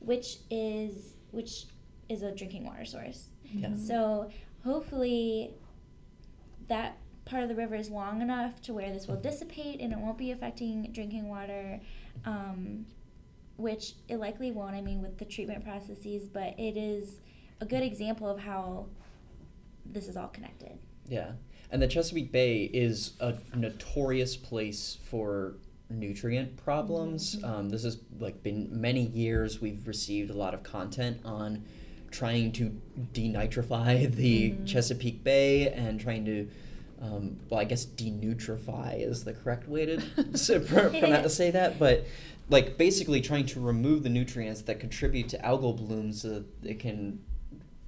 which 0.00 0.38
is 0.50 1.14
which 1.32 1.64
is 2.08 2.22
a 2.22 2.30
drinking 2.30 2.64
water 2.64 2.84
source. 2.84 3.28
Yeah. 3.52 3.74
So 3.74 4.30
hopefully 4.64 5.50
that 6.68 6.96
part 7.24 7.42
of 7.42 7.48
the 7.48 7.54
river 7.54 7.74
is 7.74 7.90
long 7.90 8.22
enough 8.22 8.60
to 8.62 8.72
where 8.72 8.92
this 8.92 9.06
will 9.06 9.16
dissipate 9.16 9.80
and 9.80 9.92
it 9.92 9.98
won't 9.98 10.18
be 10.18 10.30
affecting 10.30 10.90
drinking 10.92 11.28
water, 11.28 11.80
um, 12.24 12.86
which 13.56 13.94
it 14.08 14.16
likely 14.16 14.50
won't. 14.50 14.74
I 14.74 14.80
mean, 14.80 15.02
with 15.02 15.18
the 15.18 15.24
treatment 15.24 15.64
processes, 15.64 16.28
but 16.28 16.58
it 16.58 16.76
is 16.76 17.20
a 17.60 17.66
good 17.66 17.82
example 17.82 18.28
of 18.28 18.38
how 18.38 18.86
this 19.86 20.08
is 20.08 20.16
all 20.16 20.28
connected. 20.28 20.78
Yeah. 21.08 21.32
And 21.70 21.80
the 21.80 21.88
Chesapeake 21.88 22.32
Bay 22.32 22.64
is 22.64 23.14
a 23.20 23.34
notorious 23.54 24.36
place 24.36 24.98
for 25.04 25.54
nutrient 25.98 26.56
problems. 26.56 27.42
Um, 27.44 27.68
this 27.70 27.84
has 27.84 27.98
like 28.18 28.42
been 28.42 28.68
many 28.70 29.02
years. 29.02 29.60
We've 29.60 29.86
received 29.86 30.30
a 30.30 30.34
lot 30.36 30.54
of 30.54 30.62
content 30.62 31.20
on 31.24 31.64
trying 32.10 32.52
to 32.52 32.76
denitrify 33.14 34.12
the 34.14 34.54
Chesapeake 34.64 35.24
Bay 35.24 35.70
and 35.72 36.00
trying 36.00 36.24
to, 36.26 36.48
um, 37.00 37.38
well, 37.48 37.60
I 37.60 37.64
guess 37.64 37.84
denutrify 37.86 39.00
is 39.00 39.24
the 39.24 39.32
correct 39.32 39.68
way 39.68 39.86
to 39.86 40.02
say, 40.36 40.60
pr- 40.60 40.88
pronounce- 40.88 41.34
say 41.34 41.50
that, 41.50 41.78
but 41.78 42.06
like 42.50 42.76
basically 42.76 43.20
trying 43.20 43.46
to 43.46 43.60
remove 43.60 44.02
the 44.02 44.08
nutrients 44.10 44.62
that 44.62 44.80
contribute 44.80 45.28
to 45.30 45.38
algal 45.38 45.76
blooms 45.76 46.22
so 46.22 46.28
that 46.28 46.44
it 46.62 46.78
can, 46.78 47.20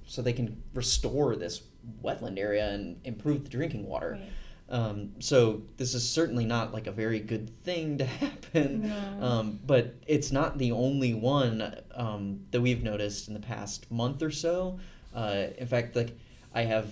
so 0.07 0.21
they 0.21 0.33
can 0.33 0.61
restore 0.73 1.35
this 1.35 1.61
wetland 2.03 2.39
area 2.39 2.69
and 2.69 2.99
improve 3.03 3.43
the 3.43 3.49
drinking 3.49 3.85
water. 3.85 4.11
Right. 4.19 4.29
Um, 4.67 5.11
so 5.19 5.61
this 5.77 5.93
is 5.93 6.07
certainly 6.09 6.45
not 6.45 6.73
like 6.73 6.87
a 6.87 6.91
very 6.91 7.19
good 7.19 7.51
thing 7.63 7.97
to 7.99 8.05
happen. 8.21 8.89
No. 8.89 9.25
Um, 9.25 9.59
but 9.65 9.95
it's 10.07 10.31
not 10.31 10.57
the 10.57 10.71
only 10.71 11.13
one 11.13 11.75
um, 11.93 12.41
that 12.51 12.61
we've 12.61 12.83
noticed 12.83 13.27
in 13.27 13.33
the 13.33 13.39
past 13.39 13.89
month 13.91 14.21
or 14.23 14.31
so. 14.31 14.79
Uh, 15.13 15.47
in 15.57 15.67
fact, 15.67 15.95
like 15.95 16.17
I 16.53 16.63
have, 16.63 16.89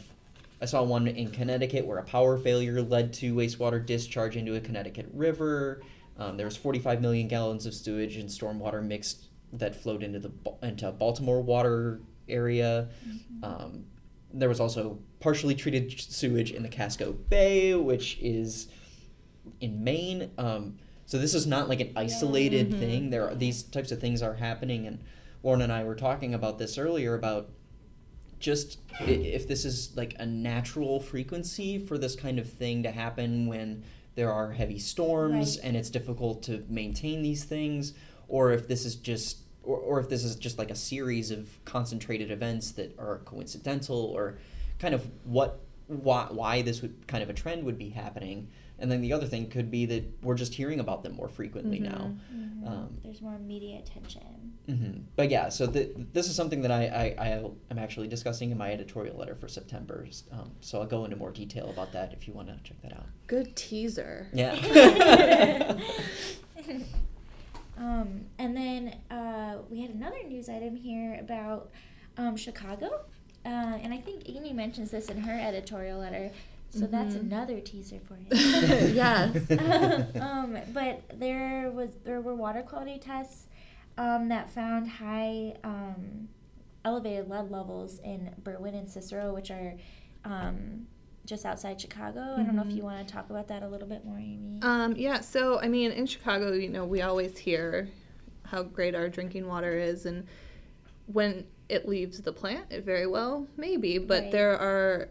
I 0.61 0.65
saw 0.65 0.83
one 0.83 1.07
in 1.07 1.31
Connecticut 1.31 1.85
where 1.85 1.97
a 1.97 2.03
power 2.03 2.37
failure 2.37 2.81
led 2.81 3.11
to 3.13 3.33
wastewater 3.33 3.83
discharge 3.83 4.37
into 4.37 4.55
a 4.55 4.59
Connecticut 4.59 5.09
river. 5.13 5.81
Um, 6.17 6.37
there 6.37 6.45
was 6.45 6.55
45 6.55 7.01
million 7.01 7.27
gallons 7.27 7.65
of 7.65 7.73
sewage 7.73 8.17
and 8.17 8.29
stormwater 8.29 8.85
mixed 8.85 9.25
that 9.53 9.75
flowed 9.75 10.03
into 10.03 10.19
the 10.19 10.31
into 10.61 10.91
Baltimore 10.91 11.41
water 11.41 12.01
area. 12.29 12.89
Um, 13.41 13.85
there 14.33 14.49
was 14.49 14.59
also 14.59 14.99
partially 15.19 15.55
treated 15.55 15.99
sewage 15.99 16.51
in 16.51 16.63
the 16.63 16.69
Casco 16.69 17.13
Bay, 17.13 17.75
which 17.75 18.17
is 18.19 18.67
in 19.61 19.83
Maine. 19.83 20.31
Um, 20.37 20.77
so 21.05 21.17
this 21.17 21.33
is 21.35 21.45
not 21.45 21.69
like 21.69 21.79
an 21.81 21.91
isolated 21.95 22.71
Mhm. 22.71 22.79
thing. 22.79 23.09
There 23.11 23.29
are 23.29 23.35
these 23.35 23.61
types 23.63 23.91
of 23.91 23.99
things 23.99 24.21
are 24.21 24.35
happening, 24.35 24.87
and 24.87 24.99
Lauren 25.43 25.61
and 25.61 25.71
I 25.71 25.83
were 25.83 25.95
talking 25.95 26.33
about 26.33 26.57
this 26.57 26.77
earlier 26.77 27.13
about 27.13 27.49
just 28.39 28.79
if 29.07 29.47
this 29.47 29.63
is 29.65 29.95
like 29.95 30.15
a 30.19 30.25
natural 30.25 30.99
frequency 30.99 31.77
for 31.79 31.97
this 31.97 32.15
kind 32.15 32.39
of 32.39 32.49
thing 32.49 32.83
to 32.83 32.91
happen 32.91 33.47
when 33.47 33.83
there 34.15 34.31
are 34.31 34.51
heavy 34.51 34.79
storms 34.79 35.57
Right. 35.57 35.65
and 35.67 35.77
it's 35.77 35.89
difficult 35.89 36.43
to 36.43 36.63
maintain 36.67 37.21
these 37.21 37.43
things, 37.45 37.93
or 38.27 38.51
if 38.51 38.67
this 38.67 38.85
is 38.85 38.95
just 38.95 39.37
or, 39.63 39.77
or 39.77 39.99
if 39.99 40.09
this 40.09 40.23
is 40.23 40.35
just 40.35 40.57
like 40.57 40.69
a 40.71 40.75
series 40.75 41.31
of 41.31 41.49
concentrated 41.65 42.31
events 42.31 42.71
that 42.71 42.97
are 42.99 43.19
coincidental 43.25 43.97
or 43.97 44.37
kind 44.79 44.93
of 44.93 45.07
what 45.25 45.59
why, 45.87 46.27
why 46.29 46.61
this 46.61 46.81
would 46.81 47.07
kind 47.07 47.21
of 47.23 47.29
a 47.29 47.33
trend 47.33 47.63
would 47.65 47.77
be 47.77 47.89
happening 47.89 48.47
and 48.79 48.91
then 48.91 49.01
the 49.01 49.13
other 49.13 49.27
thing 49.27 49.49
could 49.49 49.69
be 49.69 49.85
that 49.85 50.03
we're 50.23 50.33
just 50.35 50.53
hearing 50.55 50.79
about 50.79 51.03
them 51.03 51.13
more 51.15 51.27
frequently 51.29 51.79
now 51.79 52.13
Mhm. 52.33 52.53
Um, 52.65 52.97
There's 53.03 53.21
more 53.21 53.37
media 53.39 53.79
attention. 53.79 54.53
hmm 54.67 55.01
But 55.17 55.29
yeah, 55.29 55.49
so 55.49 55.67
th- 55.67 55.91
this 56.13 56.29
is 56.29 56.35
something 56.35 56.61
that 56.61 56.71
I, 56.71 56.85
I, 56.85 57.25
I 57.25 57.27
am 57.69 57.77
actually 57.77 58.07
discussing 58.07 58.51
in 58.51 58.57
my 58.57 58.71
editorial 58.71 59.17
letter 59.17 59.35
for 59.35 59.49
September. 59.49 60.07
Um, 60.31 60.51
so 60.61 60.79
I'll 60.79 60.87
go 60.87 61.03
into 61.03 61.17
more 61.17 61.31
detail 61.31 61.69
about 61.69 61.91
that 61.91 62.13
if 62.13 62.25
you 62.25 62.33
want 62.33 62.47
to 62.47 62.57
check 62.63 62.81
that 62.81 62.93
out. 62.93 63.07
Good 63.27 63.53
teaser. 63.57 64.29
Yeah. 64.33 64.55
um, 67.77 68.21
and 68.39 68.55
then 68.55 68.95
uh, 69.11 69.22
we 69.69 69.81
had 69.81 69.91
another 69.91 70.21
news 70.27 70.49
item 70.49 70.75
here 70.75 71.17
about 71.19 71.71
um, 72.17 72.35
Chicago. 72.35 73.01
Uh, 73.45 73.49
and 73.81 73.93
I 73.93 73.97
think 73.97 74.29
Amy 74.29 74.53
mentions 74.53 74.91
this 74.91 75.09
in 75.09 75.17
her 75.21 75.37
editorial 75.39 75.99
letter. 75.99 76.31
So 76.69 76.87
that's 76.87 77.15
Mhm. 77.15 77.21
another 77.31 77.59
teaser 77.59 77.99
for 77.99 78.17
you. 78.17 78.27
Yes. 78.95 79.35
um, 80.21 80.57
but 80.73 81.01
there 81.19 81.69
was 81.71 81.89
there 82.03 82.21
were 82.21 82.35
water 82.35 82.61
quality 82.63 82.97
tests 82.99 83.47
um, 83.97 84.29
that 84.29 84.49
found 84.49 84.87
high 84.89 85.55
um, 85.63 86.29
elevated 86.85 87.29
lead 87.29 87.51
levels 87.51 87.99
in 87.99 88.33
Berwyn 88.43 88.73
and 88.75 88.89
Cicero, 88.89 89.33
which 89.33 89.51
are 89.51 89.75
um, 90.25 90.87
just 91.25 91.45
outside 91.45 91.79
Chicago. 91.79 92.19
I 92.37 92.43
don't 92.43 92.55
know 92.55 92.63
if 92.63 92.69
Mhm. 92.69 92.75
you 92.77 92.83
want 92.83 93.05
to 93.07 93.13
talk 93.13 93.29
about 93.29 93.47
that 93.49 93.61
a 93.63 93.67
little 93.67 93.87
bit 93.87 94.03
more, 94.03 94.17
Amy. 94.17 94.59
Um, 94.63 94.95
yeah, 94.97 95.19
so 95.19 95.59
I 95.59 95.67
mean, 95.67 95.91
in 95.91 96.05
Chicago, 96.07 96.53
you 96.53 96.69
know, 96.69 96.85
we 96.85 97.01
always 97.01 97.37
hear 97.37 97.87
how 98.45 98.63
great 98.63 98.95
our 98.95 99.09
drinking 99.09 99.47
water 99.47 99.77
is, 99.77 100.05
and 100.05 100.25
when 101.07 101.45
it 101.69 101.87
leaves 101.87 102.21
the 102.21 102.31
plant, 102.33 102.65
it 102.69 102.83
very 102.83 103.07
well 103.07 103.47
maybe, 103.57 103.97
but 103.97 104.23
Right. 104.23 104.31
there 104.31 104.57
are. 104.57 105.09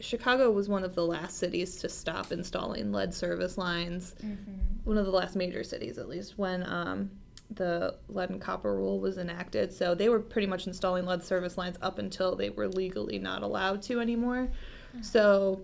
Chicago 0.00 0.50
was 0.50 0.68
one 0.68 0.82
of 0.82 0.96
the 0.96 1.06
last 1.06 1.38
cities 1.38 1.76
to 1.76 1.88
stop 1.88 2.32
installing 2.32 2.90
lead 2.90 3.14
service 3.14 3.56
lines, 3.56 4.16
mm-hmm. 4.20 4.58
one 4.82 4.98
of 4.98 5.06
the 5.06 5.12
last 5.12 5.36
major 5.36 5.62
cities 5.62 5.96
at 5.96 6.08
least, 6.08 6.36
when 6.36 6.64
um, 6.68 7.08
the 7.54 7.94
lead 8.08 8.30
and 8.30 8.40
copper 8.40 8.74
rule 8.74 8.98
was 8.98 9.16
enacted. 9.18 9.72
So 9.72 9.94
they 9.94 10.08
were 10.08 10.18
pretty 10.18 10.48
much 10.48 10.66
installing 10.66 11.06
lead 11.06 11.22
service 11.22 11.56
lines 11.56 11.76
up 11.82 12.00
until 12.00 12.34
they 12.34 12.50
were 12.50 12.66
legally 12.66 13.20
not 13.20 13.42
allowed 13.44 13.80
to 13.82 14.00
anymore. 14.00 14.50
So, 15.02 15.62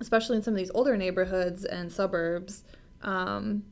especially 0.00 0.38
in 0.38 0.42
some 0.42 0.54
of 0.54 0.58
these 0.58 0.72
older 0.74 0.96
neighborhoods 0.96 1.64
and 1.64 1.90
suburbs, 1.90 2.64
um, 3.02 3.62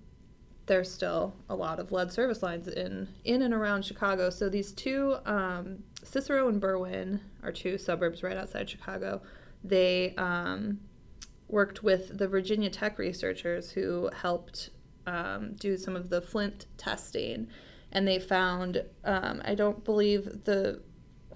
there's 0.67 0.93
still 0.93 1.35
a 1.49 1.55
lot 1.55 1.81
of 1.81 1.93
lead 1.93 2.13
service 2.13 2.43
lines 2.43 2.69
in 2.69 3.09
in 3.25 3.43
and 3.43 3.53
around 3.53 3.85
Chicago. 3.85 4.31
So 4.31 4.49
these 4.49 4.73
two, 4.73 5.17
um, 5.27 5.83
Cicero 6.03 6.49
and 6.49 6.61
Berwyn, 6.61 7.21
are 7.43 7.53
two 7.53 7.79
suburbs 7.79 8.23
right 8.23 8.37
outside 8.37 8.69
Chicago. 8.71 9.23
They 9.65 10.15
um, 10.17 10.81
worked 11.49 11.83
with 11.83 12.17
the 12.17 12.29
Virginia 12.29 12.71
Tech 12.71 12.99
researchers 12.99 13.71
who 13.71 14.11
helped 14.15 14.71
um, 15.07 15.55
do 15.59 15.77
some 15.77 15.97
of 15.97 16.09
the 16.09 16.21
Flint 16.21 16.67
testing, 16.77 17.49
and 17.93 18.07
they 18.07 18.19
found 18.19 18.85
um, 19.05 19.43
I 19.45 19.55
don't 19.55 19.85
believe 19.85 20.45
the 20.45 20.83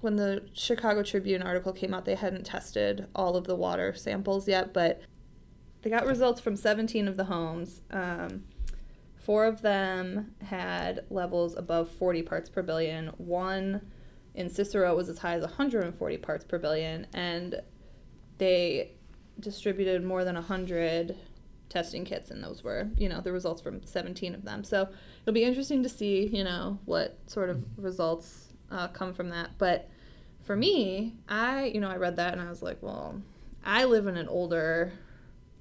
when 0.01 0.17
the 0.17 0.47
Chicago 0.53 1.03
Tribune 1.03 1.43
article 1.43 1.73
came 1.73 1.95
out, 1.95 2.05
they 2.05 2.15
hadn't 2.15 2.45
tested 2.45 3.07
all 3.15 3.37
of 3.37 3.45
the 3.45 3.57
water 3.57 3.95
samples 3.95 4.47
yet, 4.47 4.75
but 4.75 5.01
they 5.81 5.89
got 5.89 6.07
results 6.07 6.43
from 6.43 6.57
17 6.57 7.09
of 7.09 7.17
the 7.17 7.25
homes. 7.25 7.81
Um, 7.91 8.45
four 9.25 9.47
of 9.47 9.63
them 9.63 10.35
had 10.43 11.05
levels 11.11 11.57
above 11.57 11.91
40 11.91 12.23
parts 12.23 12.51
per 12.51 12.63
billion. 12.63 13.09
One 13.17 13.81
in 14.35 14.51
Cicero 14.51 14.95
was 14.95 15.09
as 15.09 15.19
high 15.19 15.35
as 15.35 15.43
140 15.43 16.19
parts 16.19 16.45
per 16.45 16.59
billion, 16.59 17.07
and 17.15 17.61
they 18.39 18.93
distributed 19.41 20.05
more 20.05 20.25
than 20.25 20.35
100 20.35 21.17
testing 21.71 22.05
kits, 22.05 22.31
and 22.31 22.45
those 22.45 22.63
were, 22.63 22.89
you 22.97 23.09
know, 23.09 23.21
the 23.21 23.33
results 23.33 23.63
from 23.63 23.83
17 23.85 24.35
of 24.35 24.45
them. 24.45 24.63
So 24.63 24.89
it'll 25.23 25.35
be 25.35 25.45
interesting 25.45 25.83
to 25.83 25.89
see, 25.89 26.27
you 26.27 26.45
know, 26.45 26.79
what 26.85 27.19
sort 27.27 27.49
of 27.49 27.65
results 27.79 28.53
uh, 28.71 28.89
come 28.89 29.15
from 29.15 29.31
that. 29.31 29.57
But 29.57 29.89
for 30.43 30.55
me, 30.55 31.15
I, 31.29 31.65
you 31.67 31.81
know, 31.81 31.89
I 31.89 31.97
read 31.97 32.17
that 32.17 32.33
and 32.33 32.43
I 32.43 32.51
was 32.51 32.63
like, 32.63 32.83
well, 32.83 33.21
I 33.65 33.85
live 33.85 34.07
in 34.07 34.17
an 34.17 34.29
older 34.29 34.93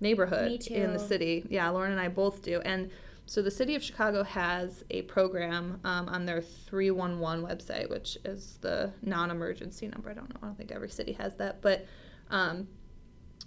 neighborhood 0.02 0.67
in 0.67 0.91
the 0.91 0.99
city. 0.99 1.45
Yeah, 1.49 1.69
Lauren 1.69 1.93
and 1.93 2.02
I 2.02 2.10
both 2.10 2.41
do. 2.41 2.60
And 2.62 2.91
so 3.25 3.41
the 3.41 3.51
city 3.51 3.75
of 3.75 3.83
Chicago 3.83 4.23
has 4.23 4.83
a 4.89 5.03
program 5.03 5.79
um, 5.83 6.09
on 6.09 6.25
their 6.25 6.41
311 6.41 7.43
website, 7.45 7.89
which 7.89 8.17
is 8.25 8.57
the 8.62 8.91
non 9.01 9.31
emergency 9.31 9.88
number. 9.88 10.09
I 10.09 10.13
don't 10.13 10.29
know. 10.29 10.39
I 10.43 10.45
don't 10.47 10.57
think 10.57 10.71
every 10.71 10.89
city 10.89 11.13
has 11.13 11.36
that. 11.38 11.62
But 11.62 11.86
um, 12.29 12.67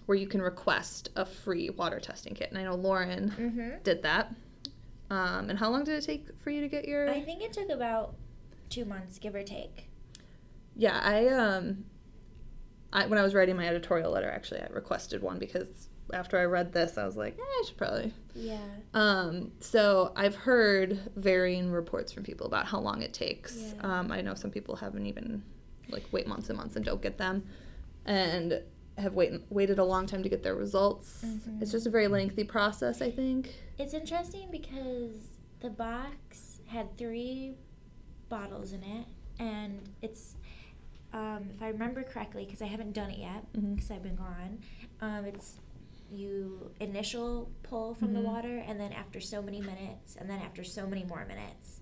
where 0.07 0.17
you 0.17 0.27
can 0.27 0.41
request 0.41 1.11
a 1.17 1.27
free 1.27 1.69
water 1.71 2.01
testing 2.01 2.35
kit. 2.35 2.49
And 2.51 2.59
I 2.59 2.65
know 2.65 2.75
Lauren 2.75 3.31
Mm-hmm. 3.39 3.83
did 3.83 4.03
that. 4.03 4.35
Um, 5.11 5.51
and 5.51 5.59
how 5.59 5.71
long 5.71 5.85
did 5.85 5.95
it 6.03 6.05
take 6.07 6.27
for 6.43 6.51
you 6.51 6.61
to 6.63 6.69
get 6.69 6.87
your? 6.89 7.09
I 7.11 7.21
think 7.23 7.43
it 7.43 7.53
took 7.53 7.69
about 7.69 8.15
two 8.71 8.85
months, 8.85 9.19
give 9.19 9.35
or 9.35 9.43
take. 9.43 9.89
Yeah, 10.75 10.99
I 11.03 11.29
um, 11.29 11.85
I 12.93 13.07
when 13.07 13.19
I 13.19 13.23
was 13.23 13.35
writing 13.35 13.57
my 13.57 13.69
editorial 13.69 14.11
letter, 14.11 14.31
actually, 14.31 14.61
I 14.63 14.67
requested 14.71 15.23
one 15.23 15.39
because 15.39 15.89
after 16.13 16.39
I 16.39 16.45
read 16.45 16.73
this, 16.73 16.99
I 16.99 17.05
was 17.07 17.17
like, 17.17 17.37
eh, 17.39 17.43
I 17.43 17.63
should 17.67 17.77
probably. 17.77 18.13
Yeah. 18.35 18.59
Um, 18.95 19.53
so 19.61 20.13
I've 20.17 20.35
heard 20.37 20.99
varying 21.17 21.71
reports 21.71 22.13
from 22.13 22.23
people 22.23 22.47
about 22.47 22.67
how 22.67 22.79
long 22.79 23.03
it 23.03 23.13
takes. 23.13 23.57
Yeah. 23.57 23.99
Um, 24.01 24.13
I 24.13 24.21
know 24.21 24.35
some 24.35 24.51
people 24.51 24.77
haven't 24.77 25.07
even 25.07 25.43
like 25.89 26.05
wait 26.13 26.27
months 26.27 26.49
and 26.49 26.57
months 26.59 26.77
and 26.77 26.85
don't 26.85 27.01
get 27.03 27.19
them, 27.19 27.45
and 28.05 28.61
have 28.99 29.15
wait, 29.15 29.33
waited 29.51 29.79
a 29.79 29.85
long 29.85 30.07
time 30.07 30.23
to 30.23 30.29
get 30.29 30.43
their 30.43 30.55
results. 30.55 31.23
Mhm. 31.25 31.61
It's 31.63 31.71
just 31.71 31.87
a 31.87 31.91
very 31.91 32.09
lengthy 32.09 32.45
process, 32.45 33.03
I 33.03 33.11
think. 33.11 33.55
It's 33.79 33.95
interesting 33.95 34.49
because 34.51 35.13
the 35.61 35.71
box 35.71 36.61
had 36.67 36.97
three 36.97 37.55
bottles 38.29 38.73
in 38.73 38.83
it, 38.83 39.07
and 39.39 39.81
it's, 40.03 40.37
um, 41.13 41.51
if 41.55 41.63
I 41.63 41.69
remember 41.69 42.03
correctly, 42.03 42.45
because 42.45 42.63
I 42.63 42.67
haven't 42.67 42.93
done 42.93 43.11
it 43.11 43.19
yet, 43.19 43.45
because 43.53 43.91
I've 43.91 44.03
been 44.03 44.17
gone, 44.17 44.59
um, 45.01 45.25
it's 45.27 45.59
you 46.11 46.71
initial 46.81 47.51
pull 47.63 47.95
from 47.95 48.13
the 48.13 48.21
Mhm. 48.21 48.25
water, 48.25 48.59
and 48.59 48.79
then 48.81 48.93
after 48.93 49.21
so 49.21 49.43
many 49.43 49.61
minutes, 49.61 50.17
and 50.17 50.29
then 50.31 50.41
after 50.41 50.63
so 50.65 50.87
many 50.87 51.05
more 51.05 51.25
minutes. 51.27 51.81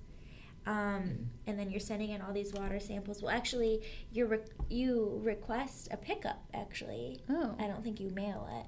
Um, 0.66 1.28
and 1.46 1.58
then 1.58 1.70
you're 1.70 1.78
sending 1.80 2.08
in 2.10 2.22
all 2.22 2.32
these 2.32 2.52
water 2.54 2.80
samples. 2.80 3.20
Well, 3.22 3.30
actually, 3.34 3.82
you 4.12 4.24
re- 4.26 4.38
you 4.70 5.20
request 5.22 5.88
a 5.90 5.96
pickup. 5.98 6.42
Actually, 6.54 7.20
Oh. 7.28 7.54
I 7.58 7.66
don't 7.66 7.84
think 7.84 8.00
you 8.00 8.10
mail 8.10 8.48
it. 8.60 8.66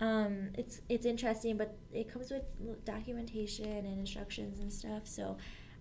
um, 0.00 0.50
it's 0.54 0.80
it's 0.88 1.04
interesting, 1.06 1.56
but 1.56 1.76
it 1.92 2.08
comes 2.08 2.30
with 2.30 2.44
documentation 2.84 3.66
and 3.66 3.98
instructions 3.98 4.60
and 4.60 4.72
stuff. 4.72 5.06
So 5.08 5.36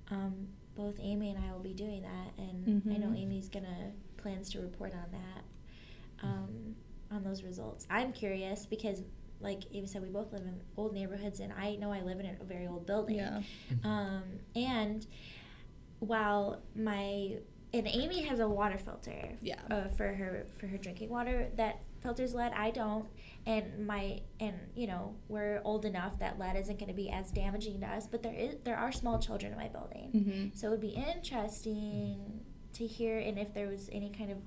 um, 0.09 0.47
both 0.75 0.99
Amy 0.99 1.29
and 1.31 1.37
I 1.43 1.51
will 1.53 1.59
be 1.59 1.73
doing 1.73 2.01
that, 2.03 2.33
and 2.37 2.81
I 2.91 2.97
know 2.97 3.07
Mhm. 3.09 3.17
Amy's 3.19 3.49
gonna 3.49 3.91
plans 4.17 4.49
to 4.51 4.61
report 4.61 4.93
on 4.93 5.11
that, 5.11 5.43
um, 6.23 6.75
on 7.11 7.23
those 7.23 7.43
results. 7.43 7.87
I'm 7.89 8.11
curious 8.13 8.65
because, 8.65 9.01
like 9.39 9.61
Amy 9.73 9.87
said, 9.87 10.01
we 10.01 10.09
both 10.09 10.31
live 10.33 10.41
in 10.43 10.59
old 10.77 10.93
neighborhoods, 10.93 11.39
and 11.39 11.53
I 11.53 11.75
know 11.75 11.91
I 11.91 12.01
live 12.01 12.19
in 12.19 12.25
a 12.25 12.43
very 12.43 12.67
old 12.67 12.85
building. 12.85 13.17
Yeah. 13.17 13.41
Um, 13.83 14.23
and 14.55 15.05
while 15.99 16.61
my 16.75 17.37
and 17.73 17.85
Amy 17.87 18.21
has 18.23 18.39
a 18.39 18.47
water 18.47 18.77
filter, 18.77 19.37
Yeah. 19.41 19.59
uh, 19.69 19.89
for 19.89 20.13
her 20.13 20.47
for 20.59 20.67
her 20.67 20.77
drinking 20.77 21.09
water 21.09 21.49
that 21.57 21.81
filters 22.01 22.33
lead. 22.33 22.53
I 22.53 22.71
don't, 22.71 23.05
and 23.45 23.85
my 23.85 24.21
and 24.39 24.55
you 24.75 24.87
know 24.87 25.15
we're 25.27 25.61
old 25.63 25.83
enough 25.85 26.17
that 26.19 26.39
lead 26.39 26.55
isn't 26.55 26.79
going 26.79 26.89
to 26.89 26.95
be 26.95 27.09
as 27.09 27.31
damaging 27.31 27.79
to 27.81 27.87
us. 27.87 28.07
But 28.07 28.23
there 28.23 28.33
is 28.33 28.55
there 28.63 28.77
are 28.77 28.91
small 28.91 29.19
children 29.19 29.51
in 29.51 29.57
my 29.57 29.67
building, 29.67 30.11
Mm-hmm. 30.15 30.47
so 30.57 30.67
it 30.67 30.69
would 30.71 30.81
be 30.81 30.89
interesting 30.95 32.41
to 32.73 32.85
hear 32.85 33.17
and 33.17 33.39
if 33.39 33.53
there 33.53 33.67
was 33.67 33.89
any 33.91 34.09
kind 34.11 34.31
of 34.31 34.37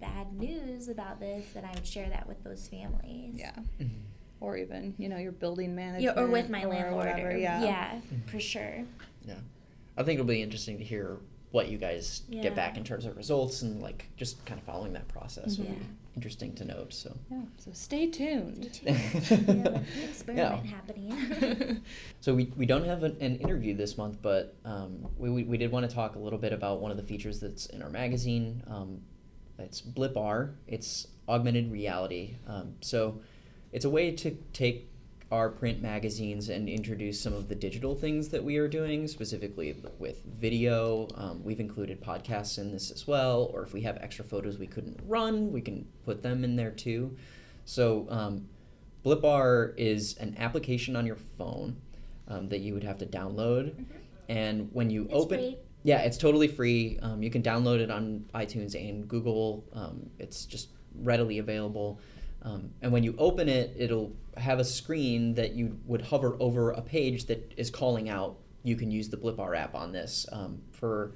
bad 0.00 0.32
news 0.32 0.88
about 0.88 1.20
this, 1.20 1.46
then 1.54 1.64
I 1.64 1.72
would 1.74 1.86
share 1.86 2.08
that 2.08 2.26
with 2.26 2.42
those 2.42 2.68
families. 2.68 3.34
Yeah. 3.36 3.52
Mhm. 3.80 3.88
Or 4.40 4.56
even, 4.56 4.94
you 4.98 5.08
know, 5.08 5.18
your 5.18 5.32
building 5.32 5.74
manager. 5.74 6.04
Yeah, 6.04 6.20
or 6.20 6.26
with 6.26 6.48
my 6.48 6.64
landlord. 6.64 7.06
Whatever. 7.06 7.30
or- 7.32 7.36
Yeah. 7.36 7.62
yeah, 7.62 8.00
Mhm. 8.00 8.24
for 8.30 8.40
sure. 8.40 8.84
Yeah. 9.26 9.34
I 9.96 10.02
think 10.02 10.18
it'll 10.18 10.26
be 10.28 10.40
interesting 10.42 10.78
to 10.78 10.84
hear 10.84 11.18
what 11.50 11.68
you 11.68 11.76
guys 11.78 12.22
Yeah. 12.28 12.42
get 12.42 12.54
back 12.54 12.76
in 12.78 12.84
terms 12.84 13.04
of 13.04 13.16
results 13.16 13.62
and 13.62 13.82
like 13.82 14.08
just 14.16 14.44
kind 14.46 14.58
of 14.58 14.64
following 14.64 14.92
that 14.94 15.08
process 15.08 15.58
would 15.58 15.66
Yeah. 15.68 15.74
be 15.74 15.80
interesting 16.16 16.54
to 16.54 16.64
note. 16.64 16.92
So 16.94 17.14
Yeah. 17.30 17.42
So 17.58 17.70
stay 17.74 18.06
tuned. 18.06 18.70
Stay 18.72 18.94
tuned. 19.24 19.46
we 19.48 19.58
have 19.58 19.66
an 19.74 19.86
experiment 20.08 20.64
Yeah. 20.64 20.70
happening. 20.70 21.82
So 22.20 22.34
we, 22.34 22.52
we 22.56 22.66
don't 22.66 22.84
have 22.84 23.02
an, 23.02 23.16
an 23.20 23.36
interview 23.36 23.74
this 23.74 23.98
month, 23.98 24.18
but 24.22 24.54
um, 24.64 25.08
we, 25.18 25.28
we, 25.30 25.42
we 25.44 25.58
did 25.58 25.70
want 25.72 25.88
to 25.88 25.94
talk 25.94 26.14
a 26.16 26.18
little 26.18 26.38
bit 26.38 26.52
about 26.52 26.80
one 26.80 26.90
of 26.90 26.96
the 26.96 27.02
features 27.02 27.40
that's 27.40 27.66
in 27.66 27.82
our 27.82 27.90
magazine. 27.90 28.62
Um, 28.66 29.02
it's 29.60 29.80
Blippar. 29.80 30.54
It's 30.66 31.06
augmented 31.28 31.70
reality. 31.70 32.36
Um, 32.46 32.74
so 32.80 33.20
it's 33.72 33.84
a 33.84 33.90
way 33.90 34.10
to 34.12 34.36
take 34.52 34.88
our 35.30 35.48
print 35.48 35.80
magazines 35.80 36.48
and 36.48 36.68
introduce 36.68 37.20
some 37.20 37.32
of 37.32 37.48
the 37.48 37.54
digital 37.54 37.94
things 37.94 38.30
that 38.30 38.42
we 38.42 38.56
are 38.56 38.66
doing, 38.66 39.06
specifically 39.06 39.76
with 40.00 40.24
video. 40.24 41.06
Um, 41.14 41.44
we've 41.44 41.60
included 41.60 42.02
podcasts 42.02 42.58
in 42.58 42.72
this 42.72 42.90
as 42.90 43.06
well, 43.06 43.48
or 43.54 43.62
if 43.62 43.72
we 43.72 43.82
have 43.82 43.96
extra 43.98 44.24
photos 44.24 44.58
we 44.58 44.66
couldn't 44.66 44.98
run, 45.06 45.52
we 45.52 45.60
can 45.60 45.86
put 46.04 46.20
them 46.22 46.42
in 46.42 46.56
there 46.56 46.72
too. 46.72 47.16
So 47.64 48.08
um, 48.10 48.48
Blippar 49.04 49.72
is 49.76 50.16
an 50.18 50.34
application 50.36 50.96
on 50.96 51.06
your 51.06 51.16
phone 51.38 51.76
um, 52.26 52.48
that 52.48 52.58
you 52.58 52.74
would 52.74 52.84
have 52.84 52.98
to 52.98 53.06
download, 53.06 53.70
Mhm. 53.74 53.84
and 54.28 54.68
when 54.72 54.90
you 54.90 55.04
It's 55.04 55.14
open, 55.14 55.38
free. 55.38 55.56
Yeah, 55.82 56.00
it's 56.00 56.18
totally 56.18 56.48
free. 56.48 56.98
Um, 57.00 57.22
you 57.22 57.30
can 57.30 57.42
download 57.42 57.80
it 57.80 57.90
on 57.90 58.26
iTunes 58.34 58.74
and 58.74 59.08
Google. 59.08 59.64
Um, 59.72 60.10
it's 60.18 60.44
just 60.44 60.68
readily 60.94 61.38
available. 61.38 62.00
Um, 62.42 62.70
and 62.82 62.92
when 62.92 63.02
you 63.02 63.14
open 63.18 63.48
it, 63.48 63.74
it'll 63.78 64.12
have 64.36 64.58
a 64.58 64.64
screen 64.64 65.34
that 65.34 65.52
you 65.52 65.78
would 65.86 66.02
hover 66.02 66.36
over 66.40 66.72
a 66.72 66.80
page 66.82 67.26
that 67.26 67.52
is 67.56 67.70
calling 67.70 68.08
out. 68.08 68.36
You 68.62 68.76
can 68.76 68.90
use 68.90 69.08
the 69.08 69.16
Blippar 69.16 69.56
app 69.56 69.74
on 69.74 69.92
this. 69.92 70.26
Um, 70.32 70.60
for 70.70 71.12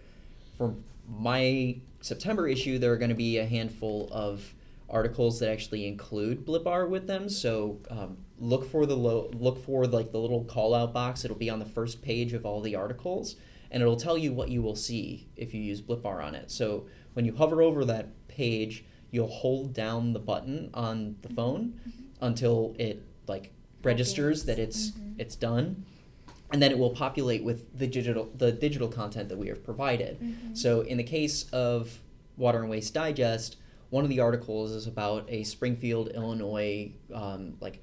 for 0.57 0.75
my 1.09 1.77
September 2.01 2.47
issue, 2.47 2.79
there 2.79 2.93
are 2.93 2.97
going 2.97 3.11
to 3.11 3.15
be 3.17 3.39
a 3.39 3.47
handful 3.47 4.09
of 4.13 4.55
articles 4.89 5.41
that 5.41 5.51
actually 5.51 5.87
include 5.87 6.47
Blippar 6.47 6.89
with 6.89 7.07
them. 7.07 7.29
So 7.29 7.81
um, 7.91 8.19
look 8.39 8.71
for 8.71 8.87
the 8.87 8.97
lo- 8.97 9.31
look 9.35 9.63
for 9.65 9.87
like 9.87 10.13
the 10.13 10.19
little 10.19 10.45
call 10.45 10.75
out 10.75 10.93
box. 10.93 11.25
It'll 11.25 11.37
be 11.37 11.51
on 11.51 11.59
the 11.59 11.65
first 11.65 12.03
page 12.03 12.33
of 12.33 12.47
all 12.47 12.61
the 12.61 12.75
articles, 12.77 13.37
and 13.75 13.83
it'll 13.83 13.97
tell 13.97 14.17
you 14.17 14.33
what 14.33 14.49
you 14.49 14.63
will 14.63 14.77
see 14.77 15.27
if 15.37 15.53
you 15.53 15.61
use 15.61 15.83
Blippar 15.83 16.25
on 16.25 16.37
it. 16.37 16.49
So 16.49 16.87
when 17.15 17.25
you 17.25 17.35
hover 17.35 17.61
over 17.61 17.85
that 17.87 18.07
page, 18.29 18.85
you'll 19.11 19.27
hold 19.27 19.75
down 19.75 20.13
the 20.13 20.21
button 20.21 20.71
on 20.73 21.17
the 21.23 21.29
phone 21.29 21.75
until 22.21 22.77
it 22.79 23.03
like 23.27 23.51
registers 23.83 24.45
that 24.45 24.59
it's 24.61 24.93
Mhm. 24.93 25.15
it's 25.19 25.35
done 25.37 25.85
and 26.53 26.63
then 26.63 26.71
it 26.71 26.79
will 26.79 26.91
populate 26.91 27.43
with 27.43 27.77
the 27.77 27.87
digital 27.89 28.31
the 28.39 28.53
digital 28.53 28.89
content 28.89 29.29
that 29.29 29.37
we 29.39 29.49
have 29.49 29.63
provided 29.65 30.19
Mhm. 30.21 30.57
so 30.57 30.81
in 30.83 30.97
the 30.97 31.03
case 31.05 31.49
of 31.51 32.01
water 32.37 32.61
and 32.61 32.71
waste 32.71 32.95
digest 32.95 33.57
one 33.91 34.05
of 34.05 34.11
the 34.11 34.21
articles 34.21 34.71
is 34.73 34.87
about 34.87 35.27
a 35.29 35.43
springfield 35.45 36.09
illinois 36.15 36.91
um, 37.13 37.55
like 37.61 37.83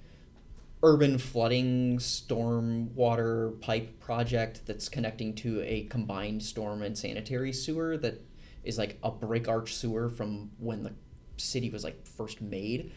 urban 0.84 1.18
flooding 1.18 2.00
storm 2.00 2.94
water 2.96 3.52
pipe 3.62 4.00
project 4.00 4.62
that's 4.66 4.90
connecting 4.90 5.36
to 5.36 5.62
a 5.62 5.84
combined 5.86 6.42
storm 6.42 6.82
and 6.82 6.98
sanitary 6.98 7.54
sewer 7.54 7.98
that 7.98 8.20
is 8.64 8.78
like 8.78 8.98
a 9.04 9.12
brick 9.12 9.48
arch 9.48 9.76
sewer 9.76 10.10
from 10.10 10.50
when 10.58 10.84
the 10.84 10.94
city 11.38 11.70
was 11.70 11.84
like 11.84 12.06
first 12.06 12.42
made 12.42 12.92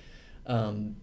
um, 0.46 0.96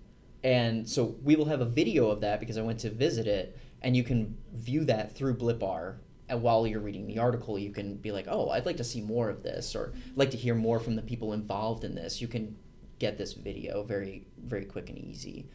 and 0.44 0.88
so 0.90 1.16
we 1.24 1.36
will 1.36 1.46
have 1.46 1.62
a 1.62 1.66
video 1.66 2.10
of 2.10 2.22
that 2.22 2.40
because 2.40 2.58
I 2.58 2.62
went 2.62 2.80
to 2.80 2.90
visit 2.90 3.28
it, 3.28 3.58
and 3.82 3.96
you 3.96 4.04
can 4.04 4.38
view 4.54 4.86
that 4.86 5.16
through 5.16 5.36
Blippar. 5.38 5.98
And 6.30 6.42
while 6.42 6.66
you're 6.66 6.80
reading 6.80 7.08
the 7.08 7.20
article, 7.20 7.60
you 7.60 7.72
can 7.72 7.98
be 7.98 8.12
like, 8.12 8.26
"Oh, 8.30 8.50
I'd 8.50 8.66
like 8.66 8.78
to 8.78 8.84
see 8.84 9.02
more 9.02 9.30
of 9.30 9.44
this," 9.44 9.76
or 9.76 9.94
"like 10.16 10.32
to 10.32 10.38
hear 10.38 10.56
more 10.56 10.80
from 10.80 10.96
the 10.96 11.02
people 11.02 11.34
involved 11.34 11.84
in 11.84 11.96
this." 11.96 12.22
You 12.22 12.28
can 12.28 12.56
get 13.00 13.18
this 13.18 13.34
video 13.34 13.84
very, 13.84 14.28
very 14.38 14.66
quick 14.66 14.90
and 14.90 14.98
easy. 14.98 15.50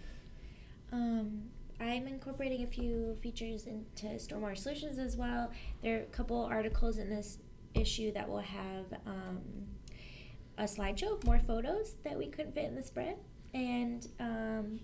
Um, 0.93 1.43
I'm 1.81 2.07
incorporating 2.07 2.63
a 2.63 2.67
few 2.67 3.17
features 3.23 3.67
into 3.67 4.07
Stormwater 4.17 4.57
Solutions 4.57 4.99
as 4.99 5.17
well. 5.17 5.51
There 5.83 5.99
are 5.99 6.03
a 6.03 6.07
couple 6.07 6.43
articles 6.43 6.99
in 6.99 7.11
this 7.11 7.39
issue 7.75 8.13
that 8.13 8.29
will 8.29 8.39
have 8.39 8.87
um, 9.07 9.41
a 10.59 10.65
slideshow 10.65 11.15
of 11.15 11.25
more 11.25 11.39
photos 11.39 11.95
that 12.05 12.17
we 12.17 12.29
couldn't 12.29 12.55
fit 12.55 12.65
in 12.65 12.75
the 12.75 12.83
spread. 12.83 13.17
And 13.53 14.07
um, 14.21 14.81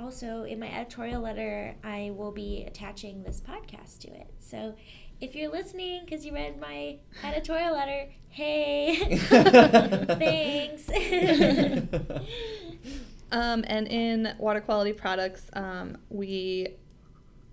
also, 0.00 0.44
in 0.44 0.58
my 0.58 0.72
editorial 0.72 1.20
letter, 1.20 1.74
I 1.84 2.12
will 2.14 2.32
be 2.32 2.64
attaching 2.66 3.22
this 3.22 3.40
podcast 3.40 3.98
to 4.00 4.08
it. 4.08 4.28
So 4.38 4.74
if 5.20 5.34
you're 5.34 5.50
listening 5.50 6.02
because 6.04 6.24
you 6.24 6.32
read 6.32 6.60
my 6.60 6.96
editorial 7.24 7.74
letter, 7.74 8.08
hey, 8.28 8.96
thanks. 10.18 10.88
Um, 13.30 13.64
and 13.66 13.86
in 13.88 14.34
water 14.38 14.60
quality 14.60 14.92
products, 14.92 15.50
um, 15.52 15.98
we 16.08 16.68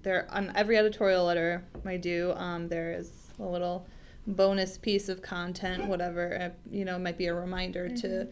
there 0.03 0.27
on 0.31 0.51
every 0.55 0.77
editorial 0.77 1.25
letter 1.25 1.65
I 1.85 1.97
do, 1.97 2.33
um, 2.37 2.67
there 2.69 2.93
is 2.93 3.11
a 3.39 3.43
little 3.43 3.87
bonus 4.27 4.77
piece 4.77 5.09
of 5.09 5.21
content, 5.21 5.87
whatever 5.87 6.37
uh, 6.39 6.49
you 6.71 6.85
know, 6.85 6.97
might 6.99 7.17
be 7.17 7.25
a 7.25 7.33
reminder 7.33 7.89
to 7.89 8.07
Mhm. 8.07 8.31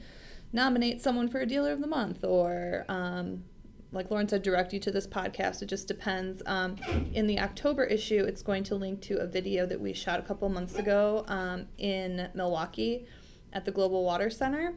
nominate 0.54 1.02
someone 1.02 1.28
for 1.30 1.40
a 1.42 1.46
dealer 1.48 1.72
of 1.72 1.82
the 1.82 1.88
month, 1.88 2.24
or 2.24 2.86
um, 2.88 3.44
like 3.92 4.10
Lauren 4.10 4.28
said, 4.28 4.42
direct 4.44 4.72
you 4.74 4.80
to 4.80 4.92
this 4.92 5.06
podcast. 5.08 5.62
It 5.62 5.66
just 5.68 5.88
depends. 5.88 6.42
Um, 6.46 6.78
in 7.14 7.28
the 7.28 7.40
October 7.40 7.84
issue, 7.84 8.24
it's 8.24 8.42
going 8.42 8.64
to 8.66 8.76
link 8.76 9.02
to 9.02 9.18
a 9.18 9.28
video 9.28 9.66
that 9.68 9.80
we 9.82 9.94
shot 9.94 10.20
a 10.20 10.24
couple 10.24 10.48
months 10.50 10.76
ago 10.76 11.26
um, 11.28 11.68
in 11.78 12.30
Milwaukee 12.34 13.06
at 13.52 13.66
the 13.66 13.72
Global 13.72 14.04
Water 14.04 14.30
Center 14.32 14.74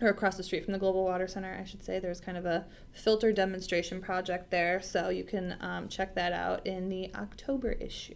or 0.00 0.08
across 0.08 0.36
the 0.36 0.42
street 0.42 0.64
from 0.64 0.72
the 0.72 0.78
Global 0.78 1.04
Water 1.04 1.26
Center, 1.26 1.56
I 1.60 1.64
should 1.64 1.82
say. 1.82 1.98
There's 1.98 2.20
kind 2.20 2.38
of 2.38 2.46
a 2.46 2.66
filter 2.92 3.32
demonstration 3.32 4.00
project 4.00 4.50
there, 4.50 4.80
so 4.80 5.08
you 5.08 5.24
can 5.24 5.56
um, 5.60 5.88
check 5.88 6.14
that 6.14 6.32
out 6.32 6.66
in 6.66 6.88
the 6.88 7.10
October 7.14 7.72
issue. 7.72 8.14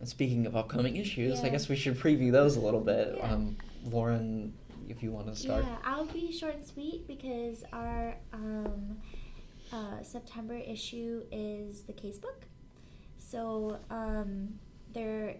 And 0.00 0.08
speaking 0.08 0.46
of 0.46 0.56
upcoming 0.56 0.96
issues, 0.96 1.40
I 1.40 1.48
guess 1.48 1.68
we 1.68 1.76
should 1.76 1.98
preview 1.98 2.32
those 2.32 2.56
a 2.56 2.60
little 2.60 2.80
bit. 2.80 3.14
Yeah. 3.16 3.32
Um, 3.32 3.56
Lauren, 3.84 4.54
if 4.88 5.02
you 5.02 5.12
want 5.12 5.26
to 5.28 5.36
start. 5.36 5.64
Yeah, 5.64 5.76
I'll 5.84 6.06
be 6.06 6.32
short 6.32 6.54
and 6.54 6.64
sweet 6.64 7.06
because 7.06 7.64
our 7.72 8.16
um, 8.32 8.98
uh, 9.72 10.02
September 10.02 10.54
issue 10.54 11.22
is 11.30 11.82
the 11.82 11.92
casebook. 11.92 12.46
So 13.18 13.78
um, 13.90 14.54
there 14.92 15.36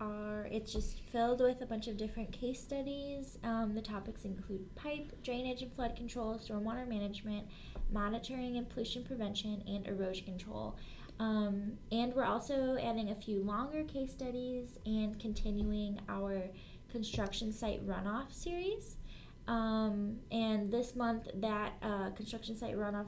are, 0.00 0.48
it's 0.50 0.72
just 0.72 1.00
filled 1.12 1.40
with 1.40 1.60
a 1.60 1.66
bunch 1.66 1.88
of 1.88 1.96
different 1.96 2.32
case 2.32 2.60
studies. 2.60 3.38
Um, 3.42 3.74
the 3.74 3.82
topics 3.82 4.24
include 4.24 4.74
pipe, 4.74 5.12
drainage 5.22 5.62
and 5.62 5.72
flood 5.72 5.96
control, 5.96 6.38
stormwater 6.38 6.86
management, 6.86 7.46
monitoring 7.90 8.56
and 8.56 8.68
pollution 8.68 9.04
prevention, 9.04 9.62
and 9.66 9.86
erosion 9.86 10.24
control. 10.24 10.76
Um, 11.18 11.72
and 11.90 12.14
we're 12.14 12.24
also 12.24 12.76
adding 12.82 13.10
a 13.10 13.14
few 13.14 13.42
longer 13.42 13.84
case 13.84 14.12
studies 14.12 14.78
and 14.84 15.18
continuing 15.18 16.00
our 16.08 16.42
construction 16.90 17.52
site 17.52 17.86
runoff 17.86 18.32
series. 18.32 18.96
Um, 19.48 20.18
and 20.30 20.70
this 20.70 20.94
month, 20.94 21.28
that 21.34 21.74
uh, 21.82 22.10
construction 22.10 22.56
site 22.56 22.76
runoff 22.76 23.06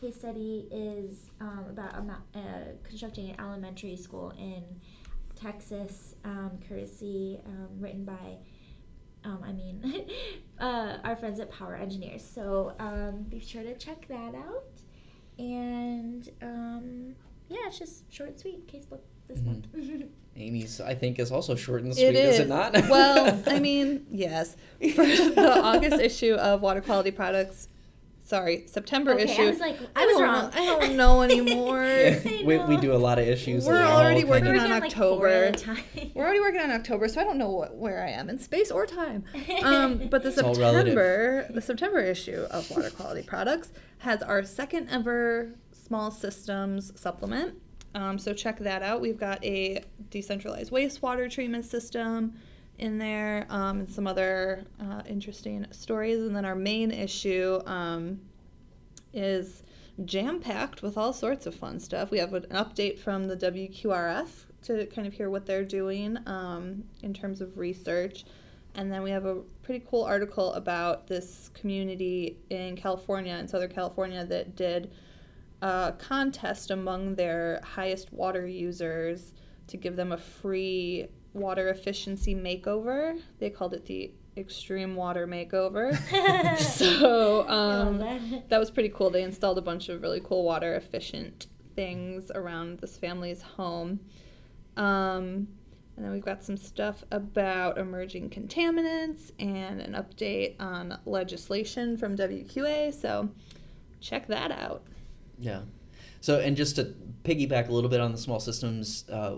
case 0.00 0.16
study 0.16 0.66
is 0.70 1.30
um, 1.40 1.66
about 1.70 1.94
uh, 2.34 2.38
constructing 2.82 3.30
an 3.30 3.36
elementary 3.38 3.96
school 3.96 4.32
in 4.38 4.64
Texas, 5.36 6.14
um, 6.24 6.52
courtesy 6.68 7.40
um, 7.46 7.68
written 7.80 8.04
by 8.04 8.36
um, 9.24 9.38
I 9.42 9.52
mean, 9.52 10.06
uh, 10.60 10.98
our 11.02 11.16
friends 11.16 11.40
at 11.40 11.50
Power 11.50 11.74
Engineers. 11.76 12.22
So 12.22 12.74
um, 12.78 13.22
be 13.28 13.40
sure 13.40 13.62
to 13.62 13.74
check 13.76 14.06
that 14.08 14.34
out. 14.34 14.64
And 15.38 16.28
um, 16.42 17.14
yeah, 17.48 17.58
it's 17.66 17.78
just 17.78 18.12
short 18.12 18.30
and 18.30 18.38
sweet 18.38 18.66
casebook 18.68 19.00
this 19.28 19.38
Mhm. 19.40 19.46
month. 19.46 19.66
Amy's, 20.36 20.80
I 20.80 20.94
think, 20.94 21.18
is 21.20 21.30
also 21.30 21.54
short 21.54 21.84
and 21.84 21.94
sweet, 21.94 22.06
It 22.08 22.16
is. 22.16 22.40
it 22.40 22.48
not? 22.48 22.72
well, 22.90 23.40
I 23.46 23.60
mean, 23.60 24.04
yes. 24.10 24.56
For 24.80 25.06
the 25.06 25.60
August 25.62 26.00
issue 26.02 26.34
of 26.34 26.60
Water 26.60 26.80
Quality 26.80 27.12
Products, 27.12 27.68
sorry, 28.24 28.64
September 28.66 29.12
okay, 29.12 29.24
issue. 29.24 29.42
I 29.42 29.50
was 29.50 29.60
like, 29.60 29.78
I 29.94 30.06
was 30.06 30.20
wrong. 30.20 30.44
know- 30.44 30.50
I 30.54 30.64
don't 30.66 30.96
know 30.96 31.22
anymore. 31.22 31.84
Yeah, 31.84 32.20
I 32.24 32.42
we, 32.44 32.58
we 32.58 32.76
do 32.78 32.92
a 32.92 32.96
lot 32.98 33.18
of 33.18 33.26
issues. 33.28 33.66
We're 33.66 33.74
that 33.74 33.84
are 33.90 34.02
already 34.02 34.20
kind 34.22 34.30
working 34.30 34.46
of- 34.56 34.62
on 34.62 34.68
getting, 34.68 34.82
like, 34.82 34.92
four 34.92 35.28
at 35.28 35.42
a 35.66 35.70
October. 35.70 36.10
We're 36.14 36.24
already 36.24 36.40
working 36.40 36.60
on 36.60 36.70
October, 36.72 37.08
so 37.08 37.20
I 37.20 37.24
don't 37.24 37.38
know 37.38 37.50
what, 37.50 37.74
where 37.76 38.02
I 38.02 38.10
am 38.10 38.28
in 38.28 38.38
space 38.38 38.70
or 38.70 38.86
time. 38.86 39.24
Um, 39.62 40.08
but 40.10 40.22
the 40.22 40.28
It's. 40.30 40.36
September, 40.36 41.46
the 41.50 41.60
September 41.62 42.00
issue 42.00 42.46
of 42.50 42.68
Water 42.70 42.90
Quality 42.90 43.22
Products 43.22 43.72
has 43.98 44.22
our 44.22 44.42
second 44.44 44.88
ever 44.90 45.54
small 45.72 46.10
systems 46.10 46.92
supplement. 47.00 47.54
Um, 47.94 48.18
so 48.18 48.32
check 48.34 48.58
that 48.60 48.82
out. 48.82 49.00
We've 49.00 49.18
got 49.18 49.42
a 49.44 49.84
decentralized 50.10 50.72
wastewater 50.72 51.30
treatment 51.30 51.64
system 51.64 52.34
in 52.78 52.98
there, 52.98 53.46
um, 53.50 53.80
and 53.80 53.88
some 53.88 54.06
other 54.06 54.64
uh, 54.80 55.02
interesting 55.06 55.66
stories. 55.70 56.18
And 56.18 56.34
then 56.34 56.44
our 56.44 56.54
main 56.54 56.90
issue 56.90 57.60
um, 57.66 58.20
is 59.12 59.62
jam 60.04 60.40
packed 60.40 60.82
with 60.82 60.96
all 60.96 61.12
sorts 61.12 61.46
of 61.46 61.54
fun 61.54 61.78
stuff. 61.78 62.10
We 62.10 62.18
have 62.18 62.34
an 62.34 62.46
update 62.50 62.98
from 62.98 63.26
the 63.26 63.36
WQRF 63.36 64.28
to 64.64 64.86
kind 64.86 65.06
of 65.06 65.12
hear 65.12 65.30
what 65.30 65.46
they're 65.46 65.64
doing 65.64 66.18
um, 66.26 66.84
in 67.02 67.14
terms 67.14 67.40
of 67.40 67.58
research. 67.58 68.24
And 68.74 68.92
then 68.92 69.02
we 69.02 69.10
have 69.10 69.24
a 69.24 69.36
pretty 69.62 69.84
cool 69.88 70.02
article 70.02 70.52
about 70.54 71.06
this 71.06 71.50
community 71.54 72.38
in 72.50 72.74
California, 72.74 73.34
in 73.36 73.46
Southern 73.46 73.70
California, 73.70 74.24
that 74.24 74.56
did 74.56 74.90
a 75.62 75.94
contest 75.96 76.70
among 76.70 77.14
their 77.14 77.60
highest 77.62 78.12
water 78.12 78.46
users 78.46 79.32
to 79.68 79.76
give 79.76 79.96
them 79.96 80.12
a 80.12 80.18
free 80.18 81.06
water 81.34 81.68
efficiency 81.68 82.34
makeover. 82.34 83.20
They 83.38 83.50
called 83.50 83.74
it 83.74 83.84
the 83.84 84.12
Extreme 84.36 84.96
Water 84.96 85.26
Makeover. 85.26 85.94
so 86.58 87.48
um, 87.48 87.98
that. 87.98 88.48
that 88.48 88.58
was 88.58 88.70
pretty 88.70 88.88
cool. 88.88 89.10
They 89.10 89.22
installed 89.22 89.58
a 89.58 89.62
bunch 89.62 89.88
of 89.88 90.00
really 90.02 90.20
cool 90.24 90.44
water 90.44 90.74
efficient 90.74 91.46
things 91.76 92.30
around 92.34 92.78
this 92.78 92.96
family's 92.96 93.42
home. 93.42 94.00
Um, 94.76 95.48
and 95.96 96.04
then 96.04 96.12
we've 96.12 96.24
got 96.24 96.42
some 96.42 96.56
stuff 96.56 97.04
about 97.12 97.78
emerging 97.78 98.30
contaminants 98.30 99.30
and 99.38 99.80
an 99.80 99.92
update 99.92 100.56
on 100.58 100.98
legislation 101.04 101.96
from 101.96 102.16
WQA. 102.16 102.92
So 102.92 103.28
check 104.00 104.26
that 104.26 104.50
out. 104.50 104.82
Yeah. 105.38 105.62
So, 106.20 106.40
and 106.40 106.56
just 106.56 106.76
to 106.76 106.94
piggyback 107.22 107.68
a 107.68 107.72
little 107.72 107.90
bit 107.90 108.00
on 108.00 108.10
the 108.10 108.18
small 108.18 108.40
systems, 108.40 109.04
uh, 109.08 109.36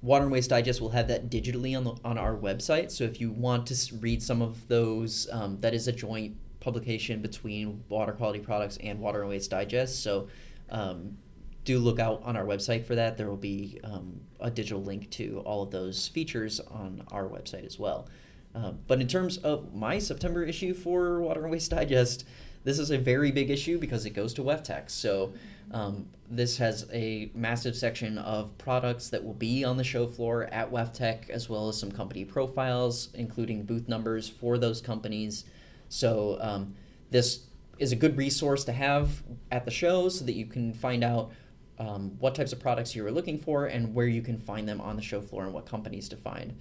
Water 0.00 0.24
and 0.24 0.32
Waste 0.32 0.50
Digest 0.50 0.80
will 0.80 0.90
have 0.90 1.08
that 1.08 1.30
digitally 1.30 1.76
on 1.76 1.84
the 1.84 1.94
on 2.04 2.18
our 2.18 2.36
website. 2.36 2.90
So, 2.90 3.04
if 3.04 3.20
you 3.20 3.30
want 3.30 3.66
to 3.66 3.96
read 3.96 4.22
some 4.22 4.42
of 4.42 4.68
those, 4.68 5.28
um, 5.32 5.58
that 5.60 5.74
is 5.74 5.88
a 5.88 5.92
joint 5.92 6.36
publication 6.60 7.20
between 7.20 7.82
Water 7.88 8.12
Quality 8.12 8.40
Products 8.40 8.78
and 8.78 9.00
Water 9.00 9.20
and 9.20 9.30
Waste 9.30 9.50
Digest. 9.50 10.02
So, 10.02 10.28
um, 10.70 11.18
do 11.64 11.78
look 11.78 11.98
out 11.98 12.22
on 12.24 12.36
our 12.36 12.44
website 12.44 12.84
for 12.84 12.94
that. 12.94 13.16
There 13.18 13.28
will 13.28 13.36
be 13.36 13.80
um, 13.84 14.20
a 14.40 14.50
digital 14.50 14.82
link 14.82 15.10
to 15.10 15.40
all 15.44 15.62
of 15.62 15.70
those 15.70 16.08
features 16.08 16.60
on 16.60 17.02
our 17.10 17.28
website 17.28 17.66
as 17.66 17.78
well. 17.78 18.08
Um, 18.54 18.78
but 18.86 19.00
in 19.00 19.06
terms 19.06 19.36
of 19.38 19.74
my 19.74 19.98
September 19.98 20.42
issue 20.42 20.72
for 20.74 21.20
Water 21.20 21.42
and 21.42 21.52
Waste 21.52 21.70
Digest, 21.70 22.24
this 22.64 22.78
is 22.78 22.90
a 22.90 22.98
very 22.98 23.30
big 23.30 23.50
issue 23.50 23.78
because 23.78 24.04
it 24.06 24.10
goes 24.10 24.34
to 24.34 24.42
WEFTEC. 24.42 24.90
So 24.90 25.32
um, 25.70 26.08
this 26.30 26.56
has 26.58 26.86
a 26.92 27.30
massive 27.34 27.76
section 27.76 28.18
of 28.18 28.56
products 28.58 29.08
that 29.10 29.24
will 29.24 29.34
be 29.34 29.64
on 29.64 29.76
the 29.76 29.84
show 29.84 30.06
floor 30.06 30.44
at 30.52 30.70
WEFTEC, 30.70 31.30
as 31.30 31.48
well 31.48 31.68
as 31.68 31.78
some 31.78 31.92
company 31.92 32.24
profiles, 32.24 33.10
including 33.14 33.64
booth 33.64 33.88
numbers 33.88 34.28
for 34.28 34.58
those 34.58 34.80
companies. 34.80 35.44
So 35.88 36.38
um, 36.40 36.74
this 37.10 37.46
is 37.78 37.92
a 37.92 37.96
good 37.96 38.16
resource 38.16 38.64
to 38.64 38.72
have 38.72 39.22
at 39.50 39.64
the 39.64 39.70
show 39.70 40.08
so 40.08 40.24
that 40.24 40.32
you 40.32 40.46
can 40.46 40.72
find 40.72 41.04
out 41.04 41.32
um, 41.78 42.16
what 42.18 42.34
types 42.34 42.52
of 42.52 42.58
products 42.58 42.94
you 42.94 43.06
are 43.06 43.12
looking 43.12 43.38
for 43.38 43.66
and 43.66 43.94
where 43.94 44.06
you 44.06 44.20
can 44.20 44.38
find 44.38 44.68
them 44.68 44.80
on 44.80 44.96
the 44.96 45.02
show 45.02 45.20
floor 45.20 45.44
and 45.44 45.54
what 45.54 45.64
companies 45.64 46.08
to 46.08 46.16
find. 46.16 46.56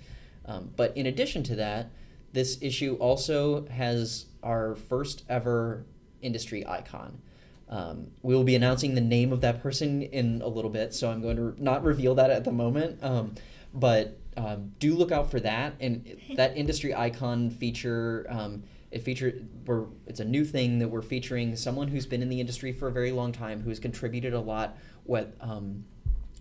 Um, 0.46 0.72
but 0.76 0.96
in 0.96 1.08
addition 1.08 1.44
to 1.44 1.56
that, 1.56 1.90
this 2.34 2.60
issue 2.62 2.96
also 3.00 3.66
has 3.68 4.26
our 4.48 4.76
first 4.76 5.24
ever 5.28 5.86
industry 6.22 6.66
icon. 6.66 7.22
Um, 7.70 8.08
we 8.22 8.34
will 8.34 8.46
be 8.46 8.56
announcing 8.56 8.96
the 8.96 9.02
name 9.02 9.34
of 9.34 9.42
that 9.42 9.62
person 9.62 10.02
in 10.02 10.42
a 10.42 10.48
little 10.48 10.72
bit, 10.72 10.94
so 10.94 11.12
I'm 11.12 11.22
going 11.22 11.36
to 11.36 11.62
not 11.62 11.84
reveal 11.84 12.16
that 12.16 12.32
at 12.32 12.46
the 12.46 12.52
moment. 12.52 13.04
Um, 13.04 13.36
but 13.74 14.18
um, 14.38 14.72
do 14.80 14.96
look 14.96 15.12
out 15.12 15.30
for 15.30 15.40
that 15.42 15.74
and 15.82 16.18
that 16.36 16.56
industry 16.56 16.96
icon 16.96 17.50
feature. 17.50 18.26
Um, 18.30 18.64
it 18.90 19.00
feature 19.00 19.42
we're 19.66 19.84
it's 20.06 20.22
a 20.22 20.26
new 20.26 20.46
thing 20.46 20.80
that 20.80 20.88
we're 20.88 21.02
featuring 21.02 21.58
someone 21.58 21.90
who's 21.90 22.06
been 22.06 22.22
in 22.22 22.30
the 22.30 22.40
industry 22.40 22.72
for 22.72 22.88
a 22.88 22.92
very 22.92 23.12
long 23.12 23.34
time, 23.34 23.62
who 23.62 23.70
has 23.70 23.80
contributed 23.80 24.34
a 24.34 24.40
lot. 24.40 24.78
What 25.04 25.36
um, 25.42 25.84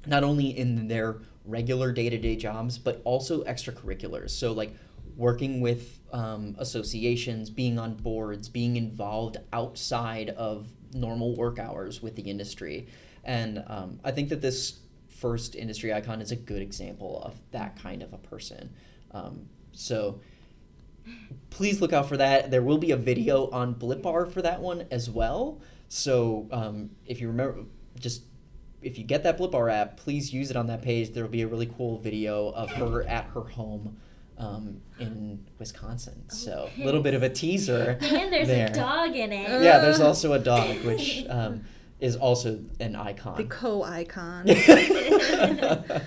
not 0.06 0.22
only 0.22 0.56
in 0.56 0.86
their 0.86 1.16
regular 1.44 1.92
day-to-day 1.92 2.36
jobs 2.36 2.78
but 2.78 3.00
also 3.04 3.44
extracurriculars 3.44 4.30
so 4.30 4.52
like 4.52 4.74
working 5.16 5.60
with 5.60 6.00
um, 6.16 6.56
associations 6.58 7.50
being 7.50 7.78
on 7.78 7.94
boards 7.94 8.48
being 8.48 8.76
involved 8.76 9.36
outside 9.52 10.30
of 10.30 10.66
normal 10.94 11.36
work 11.36 11.58
hours 11.58 12.02
with 12.02 12.16
the 12.16 12.22
industry. 12.22 12.88
And 13.22 13.62
um, 13.66 14.00
i 14.02 14.10
think 14.10 14.30
that 14.30 14.40
this 14.40 14.78
first 15.08 15.54
industry 15.54 15.92
icon 15.92 16.22
is 16.22 16.32
a 16.32 16.36
good 16.36 16.62
example 16.62 17.20
of 17.22 17.38
that 17.50 17.78
kind 17.80 18.02
of 18.02 18.14
a 18.14 18.18
person. 18.18 18.70
Um, 19.10 19.48
so 19.72 20.20
please 21.50 21.82
look 21.82 21.92
out 21.92 22.08
for 22.08 22.16
that. 22.16 22.50
There 22.50 22.62
will 22.62 22.78
be 22.78 22.92
a 22.92 22.96
video 22.96 23.50
on 23.50 23.74
Blippar 23.74 24.30
for 24.32 24.40
that 24.40 24.60
one 24.60 24.86
as 24.90 25.10
well. 25.10 25.60
So 25.88 26.48
um, 26.50 26.90
if 27.04 27.20
you 27.20 27.28
remember 27.28 27.64
just 27.98 28.22
if 28.80 28.96
you 28.96 29.04
get 29.04 29.22
that 29.24 29.36
Blippar 29.36 29.70
app, 29.70 29.98
please 29.98 30.32
use 30.32 30.50
it 30.50 30.56
on 30.56 30.66
that 30.68 30.80
page. 30.80 31.12
There 31.12 31.24
will 31.24 31.30
be 31.30 31.42
a 31.42 31.48
really 31.48 31.70
cool 31.76 31.98
video 31.98 32.48
of 32.50 32.70
her 32.70 33.02
at 33.02 33.24
her 33.34 33.42
home 33.42 33.98
um, 34.38 34.80
in 34.98 35.44
Wisconsin. 35.58 36.28
So 36.28 36.70
a 36.76 36.84
little 36.84 37.02
bit 37.02 37.14
of 37.14 37.22
a 37.22 37.30
teaser. 37.30 37.98
And 38.02 38.32
there's 38.32 38.48
there. 38.48 38.68
a 38.68 38.72
dog 38.72 39.14
in 39.14 39.32
it. 39.32 39.62
Yeah, 39.62 39.78
there's 39.78 40.00
also 40.00 40.32
a 40.32 40.38
dog, 40.38 40.84
which 40.84 41.24
um, 41.28 41.64
is 42.00 42.16
also 42.16 42.60
an 42.80 42.96
icon. 42.96 43.36
The 43.36 43.44
co-icon. 43.44 44.50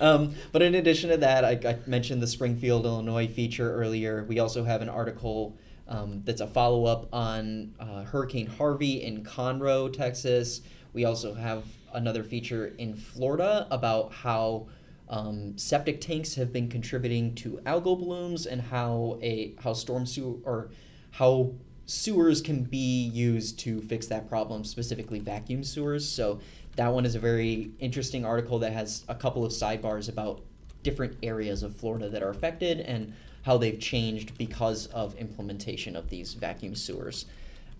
um, 0.00 0.34
but 0.52 0.62
in 0.62 0.74
addition 0.74 1.10
to 1.10 1.16
that, 1.18 1.44
I, 1.44 1.58
I 1.64 1.78
mentioned 1.86 2.22
the 2.22 2.26
Springfield, 2.26 2.84
Illinois 2.84 3.28
feature 3.28 3.74
earlier. 3.74 4.24
We 4.24 4.38
also 4.38 4.64
have 4.64 4.82
an 4.82 4.88
article 4.88 5.56
um, 5.88 6.22
that's 6.24 6.40
a 6.40 6.46
follow 6.46 6.86
up 6.86 7.08
on 7.12 7.74
uh, 7.80 8.04
Hurricane 8.04 8.46
Harvey 8.46 9.02
in 9.02 9.24
Conroe, 9.24 9.92
Texas. 9.92 10.60
We 10.92 11.04
also 11.04 11.34
have 11.34 11.64
another 11.92 12.22
feature 12.22 12.74
in 12.78 12.94
Florida 12.94 13.66
about 13.70 14.12
how 14.12 14.68
um, 15.12 15.58
septic 15.58 16.00
tanks 16.00 16.34
have 16.36 16.54
been 16.54 16.68
contributing 16.68 17.34
to 17.34 17.60
algal 17.66 17.98
blooms 17.98 18.46
and 18.46 18.62
how 18.62 19.18
a 19.22 19.54
how 19.62 19.74
storm 19.74 20.06
sewer 20.06 20.38
or 20.44 20.70
how 21.12 21.52
sewers 21.84 22.40
can 22.40 22.62
be 22.62 23.08
used 23.08 23.58
to 23.58 23.82
fix 23.82 24.06
that 24.06 24.26
problem, 24.26 24.64
specifically 24.64 25.18
vacuum 25.18 25.62
sewers. 25.62 26.08
So 26.08 26.40
that 26.76 26.88
one 26.88 27.04
is 27.04 27.14
a 27.14 27.18
very 27.18 27.72
interesting 27.78 28.24
article 28.24 28.58
that 28.60 28.72
has 28.72 29.04
a 29.06 29.14
couple 29.14 29.44
of 29.44 29.52
sidebars 29.52 30.08
about 30.08 30.40
different 30.82 31.18
areas 31.22 31.62
of 31.62 31.76
Florida 31.76 32.08
that 32.08 32.22
are 32.22 32.30
affected 32.30 32.80
and 32.80 33.12
how 33.42 33.58
they've 33.58 33.78
changed 33.78 34.38
because 34.38 34.86
of 34.86 35.14
implementation 35.16 35.94
of 35.94 36.08
these 36.08 36.32
vacuum 36.32 36.74
sewers. 36.74 37.26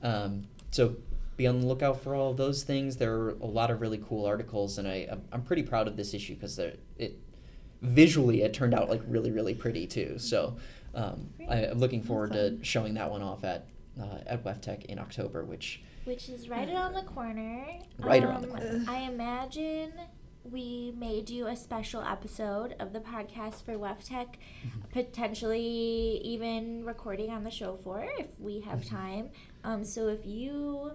Um, 0.03 0.49
so 0.71 0.97
be 1.37 1.47
on 1.47 1.61
the 1.61 1.67
lookout 1.67 2.01
for 2.03 2.15
all 2.15 2.31
of 2.31 2.37
those 2.37 2.63
things. 2.63 2.97
There 2.99 3.15
are 3.15 3.31
a 3.31 3.47
lot 3.47 3.71
of 3.71 3.81
really 3.81 3.99
cool 4.07 4.27
articles, 4.27 4.79
and 4.79 4.87
I 4.87 5.07
I'm- 5.11 5.23
I'm 5.33 5.43
pretty 5.43 5.63
proud 5.63 5.89
of 5.89 5.97
this 5.97 6.13
issue 6.15 6.35
because 6.35 6.59
it 6.59 6.79
visually 7.81 8.43
it 8.43 8.53
turned 8.55 8.75
out 8.75 8.89
like 8.89 9.03
really 9.09 9.31
really 9.31 9.55
pretty 9.55 9.87
too. 9.87 10.19
So 10.19 10.57
um, 10.95 11.31
I, 11.49 11.67
I'm 11.67 11.79
looking 11.79 12.03
forward 12.03 12.33
to 12.33 12.59
showing 12.63 12.95
that 12.95 13.11
one 13.11 13.23
off 13.23 13.45
at 13.45 13.67
uh, 14.01 14.19
at 14.27 14.45
WEFTEC 14.45 14.85
in 14.87 14.99
October, 14.99 15.45
which 15.45 15.83
Which 16.05 16.29
is 16.29 16.49
right 16.49 16.69
around 16.69 16.95
the 16.95 17.03
corner. 17.03 17.65
Right 17.99 18.23
around 18.23 18.43
the 18.43 18.53
Um, 18.53 18.57
corner. 18.59 18.85
I 18.89 19.01
imagine 19.03 19.93
we 20.45 20.93
may 20.99 21.21
do 21.23 21.47
a 21.47 21.55
special 21.57 22.03
episode 22.03 22.75
of 22.81 22.93
the 22.93 22.99
podcast 23.01 23.65
for 23.65 23.75
WEFTEC, 23.75 24.27
Mm-hmm. 24.67 24.81
potentially 24.91 26.21
even 26.25 26.85
recording 26.85 27.31
on 27.31 27.45
the 27.45 27.51
show 27.51 27.77
floor 27.77 28.07
if 28.19 28.27
we 28.39 28.61
have 28.61 28.81
Mm-hmm. 28.81 28.97
time. 28.97 29.31
Um, 29.65 29.85
so 29.85 30.09
if 30.09 30.27
you 30.27 30.93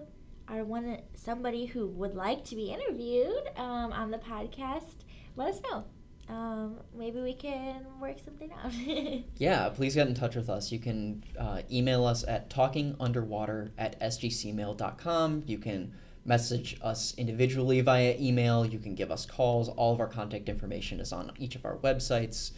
are 0.50 0.64
one 0.64 0.98
somebody 1.14 1.66
who 1.66 1.86
would 1.86 2.14
like 2.14 2.44
to 2.44 2.56
be 2.56 2.72
interviewed 2.72 3.48
um, 3.56 3.92
on 3.92 4.10
the 4.10 4.18
podcast, 4.18 5.04
let 5.36 5.48
us 5.54 5.60
know. 5.62 5.84
um, 6.28 6.80
maybe 6.96 7.20
we 7.20 7.32
can 7.34 7.86
work 8.00 8.18
something 8.24 8.50
out. 8.52 8.72
Yeah, 9.36 9.68
please 9.70 9.94
get 9.94 10.08
in 10.08 10.14
touch 10.14 10.36
with 10.36 10.50
us. 10.50 10.70
You 10.72 10.78
can 10.78 11.24
uh, 11.38 11.62
email 11.70 12.04
us 12.04 12.24
at 12.24 12.50
talkingunderwater 12.50 13.70
at 13.78 13.98
sgcmail.com. 14.00 15.44
You 15.46 15.58
can 15.58 15.92
message 16.24 16.78
us 16.82 17.14
individually 17.16 17.80
via 17.80 18.14
email. 18.18 18.66
You 18.66 18.78
can 18.78 18.94
give 18.94 19.10
us 19.10 19.24
calls. 19.24 19.68
All 19.70 19.94
of 19.94 20.00
our 20.00 20.06
contact 20.08 20.48
information 20.48 21.00
is 21.00 21.12
on 21.12 21.32
each 21.38 21.54
of 21.56 21.64
our 21.64 21.76
websites. 21.76 22.52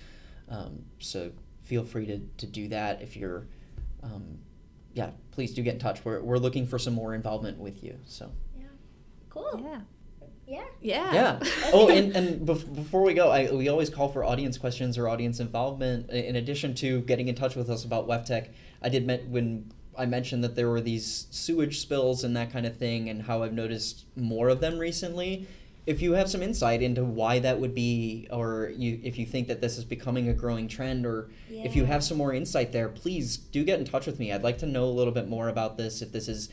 Um, 0.49 0.85
so 0.99 1.31
feel 1.63 1.85
free 1.85 2.07
to, 2.07 2.19
to 2.39 2.47
do 2.47 2.67
that 2.69 3.03
if 3.03 3.17
you're, 3.17 3.47
um, 4.03 4.39
yeah, 4.95 5.11
please 5.31 5.55
do 5.55 5.63
get 5.63 5.75
in 5.75 5.81
touch. 5.81 6.05
We're, 6.05 6.21
we're 6.21 6.39
looking 6.39 6.67
for 6.67 6.79
some 6.79 6.95
more 6.95 7.15
involvement 7.15 7.59
with 7.59 7.83
you. 7.83 7.99
So, 8.07 8.31
yeah, 8.59 8.67
cool. 9.29 9.61
Yeah. 9.63 9.81
Yeah. 10.47 10.65
Yeah. 10.81 11.13
yeah. 11.13 11.51
Oh, 11.73 11.89
and, 11.89 12.15
and 12.17 12.47
bef- 12.47 12.75
before 12.75 13.03
we 13.03 13.15
go, 13.15 13.31
I, 13.31 13.53
we 13.53 13.69
always 13.69 13.89
call 13.89 14.09
for 14.09 14.25
audience 14.25 14.59
questions 14.59 14.99
or 14.99 15.09
audience 15.09 15.39
involvement. 15.39 16.11
In 16.11 16.35
addition 16.35 16.75
to 16.77 17.01
getting 17.03 17.29
in 17.29 17.37
touch 17.37 17.55
with 17.55 17.71
us 17.71 17.85
about 17.85 18.09
WEFTEC, 18.09 18.49
I 18.83 18.89
did 18.89 19.07
met 19.07 19.29
when 19.29 19.71
I 19.97 20.07
mentioned 20.07 20.43
that 20.43 20.57
there 20.57 20.69
were 20.69 20.81
these 20.81 21.27
sewage 21.31 21.79
spills 21.81 22.25
and 22.25 22.37
that 22.37 22.53
kind 22.53 22.67
of 22.67 22.77
thing, 22.77 23.09
and 23.09 23.23
how 23.23 23.43
I've 23.43 23.53
noticed 23.53 24.07
more 24.17 24.49
of 24.49 24.61
them 24.61 24.79
recently. 24.79 25.47
If 25.91 26.01
you 26.01 26.13
have 26.13 26.31
some 26.31 26.41
insight 26.41 26.83
into 26.83 27.03
why 27.03 27.41
that 27.41 27.59
would 27.59 27.75
be, 27.75 28.29
or 28.31 28.73
you, 28.77 29.01
if 29.03 29.19
you 29.19 29.27
think 29.27 29.49
that 29.49 29.61
this 29.61 29.77
is 29.77 29.85
becoming 29.85 30.29
a 30.29 30.33
growing 30.33 30.69
trend, 30.69 31.05
or 31.05 31.31
if 31.49 31.75
you 31.75 31.85
have 31.85 32.05
some 32.05 32.17
more 32.17 32.33
insight 32.33 32.71
there, 32.71 32.89
please 32.89 33.37
do 33.37 33.65
get 33.65 33.81
in 33.81 33.85
touch 33.85 34.07
with 34.07 34.21
me. 34.21 34.33
I'd 34.33 34.45
like 34.45 34.59
to 34.59 34.67
know 34.67 34.85
a 34.85 34.95
little 35.01 35.13
bit 35.13 35.29
more 35.29 35.49
about 35.49 35.77
this. 35.77 36.01
If 36.01 36.13
this 36.13 36.29
is 36.29 36.49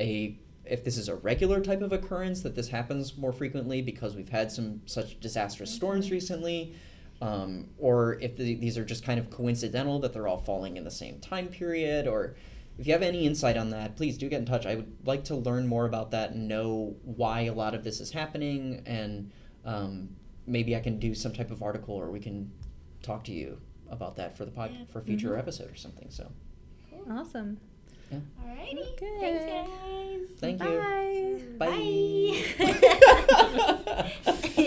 a 0.00 0.36
if 0.64 0.82
this 0.82 0.98
is 0.98 1.08
a 1.08 1.14
regular 1.14 1.60
type 1.60 1.82
of 1.82 1.92
occurrence 1.92 2.42
that 2.42 2.56
this 2.56 2.68
happens 2.68 3.16
more 3.16 3.32
frequently 3.32 3.80
because 3.80 4.16
we've 4.16 4.28
had 4.28 4.50
some 4.50 4.80
such 4.86 5.20
disastrous 5.20 5.70
storms 5.70 6.10
recently, 6.10 6.74
um, 7.22 7.68
or 7.78 8.18
if 8.20 8.36
the, 8.36 8.56
these 8.56 8.76
are 8.76 8.84
just 8.84 9.04
kind 9.04 9.20
of 9.20 9.30
coincidental 9.30 10.00
that 10.00 10.12
they're 10.12 10.26
all 10.26 10.38
falling 10.38 10.76
in 10.76 10.82
the 10.82 10.90
same 10.90 11.20
time 11.20 11.46
period, 11.46 12.08
or 12.08 12.34
if 12.80 12.86
you 12.86 12.92
have 12.94 13.02
any 13.02 13.26
insight 13.26 13.56
on 13.56 13.70
that, 13.70 13.94
please 13.96 14.16
do 14.18 14.28
get 14.28 14.38
in 14.40 14.46
touch. 14.46 14.64
I 14.66 14.74
would 14.76 14.90
like 15.04 15.24
to 15.24 15.36
learn 15.36 15.66
more 15.66 15.84
about 15.86 16.10
that 16.12 16.30
and 16.32 16.48
know 16.48 16.96
why 17.04 17.42
a 17.42 17.52
lot 17.52 17.74
of 17.74 17.84
this 17.84 18.00
is 18.00 18.10
happening, 18.12 18.82
and 18.86 19.30
um, 19.64 20.08
maybe 20.46 20.74
I 20.74 20.80
can 20.80 20.98
do 20.98 21.14
some 21.14 21.32
type 21.32 21.50
of 21.50 21.62
article 21.62 21.94
or 21.94 22.10
we 22.10 22.20
can 22.20 22.50
talk 23.02 23.24
to 23.24 23.32
you 23.32 23.60
about 23.90 24.16
that 24.16 24.36
for 24.36 24.44
the 24.44 24.50
pod 24.50 24.70
Yeah. 24.72 24.84
for 24.92 25.00
a 25.00 25.02
future 25.02 25.30
Mhm. 25.30 25.38
episode 25.38 25.70
or 25.70 25.74
something. 25.76 26.08
So 26.10 26.30
cool. 26.90 27.04
Awesome. 27.10 27.58
Alrighty. 28.12 28.92
Okay. 28.92 29.18
Thanks, 29.20 29.44
guys. 29.44 30.26
thank 30.40 30.62
you. 30.62 30.78
Bye. 31.58 31.66
Bye. 31.66 32.44
Bye. 34.24 34.56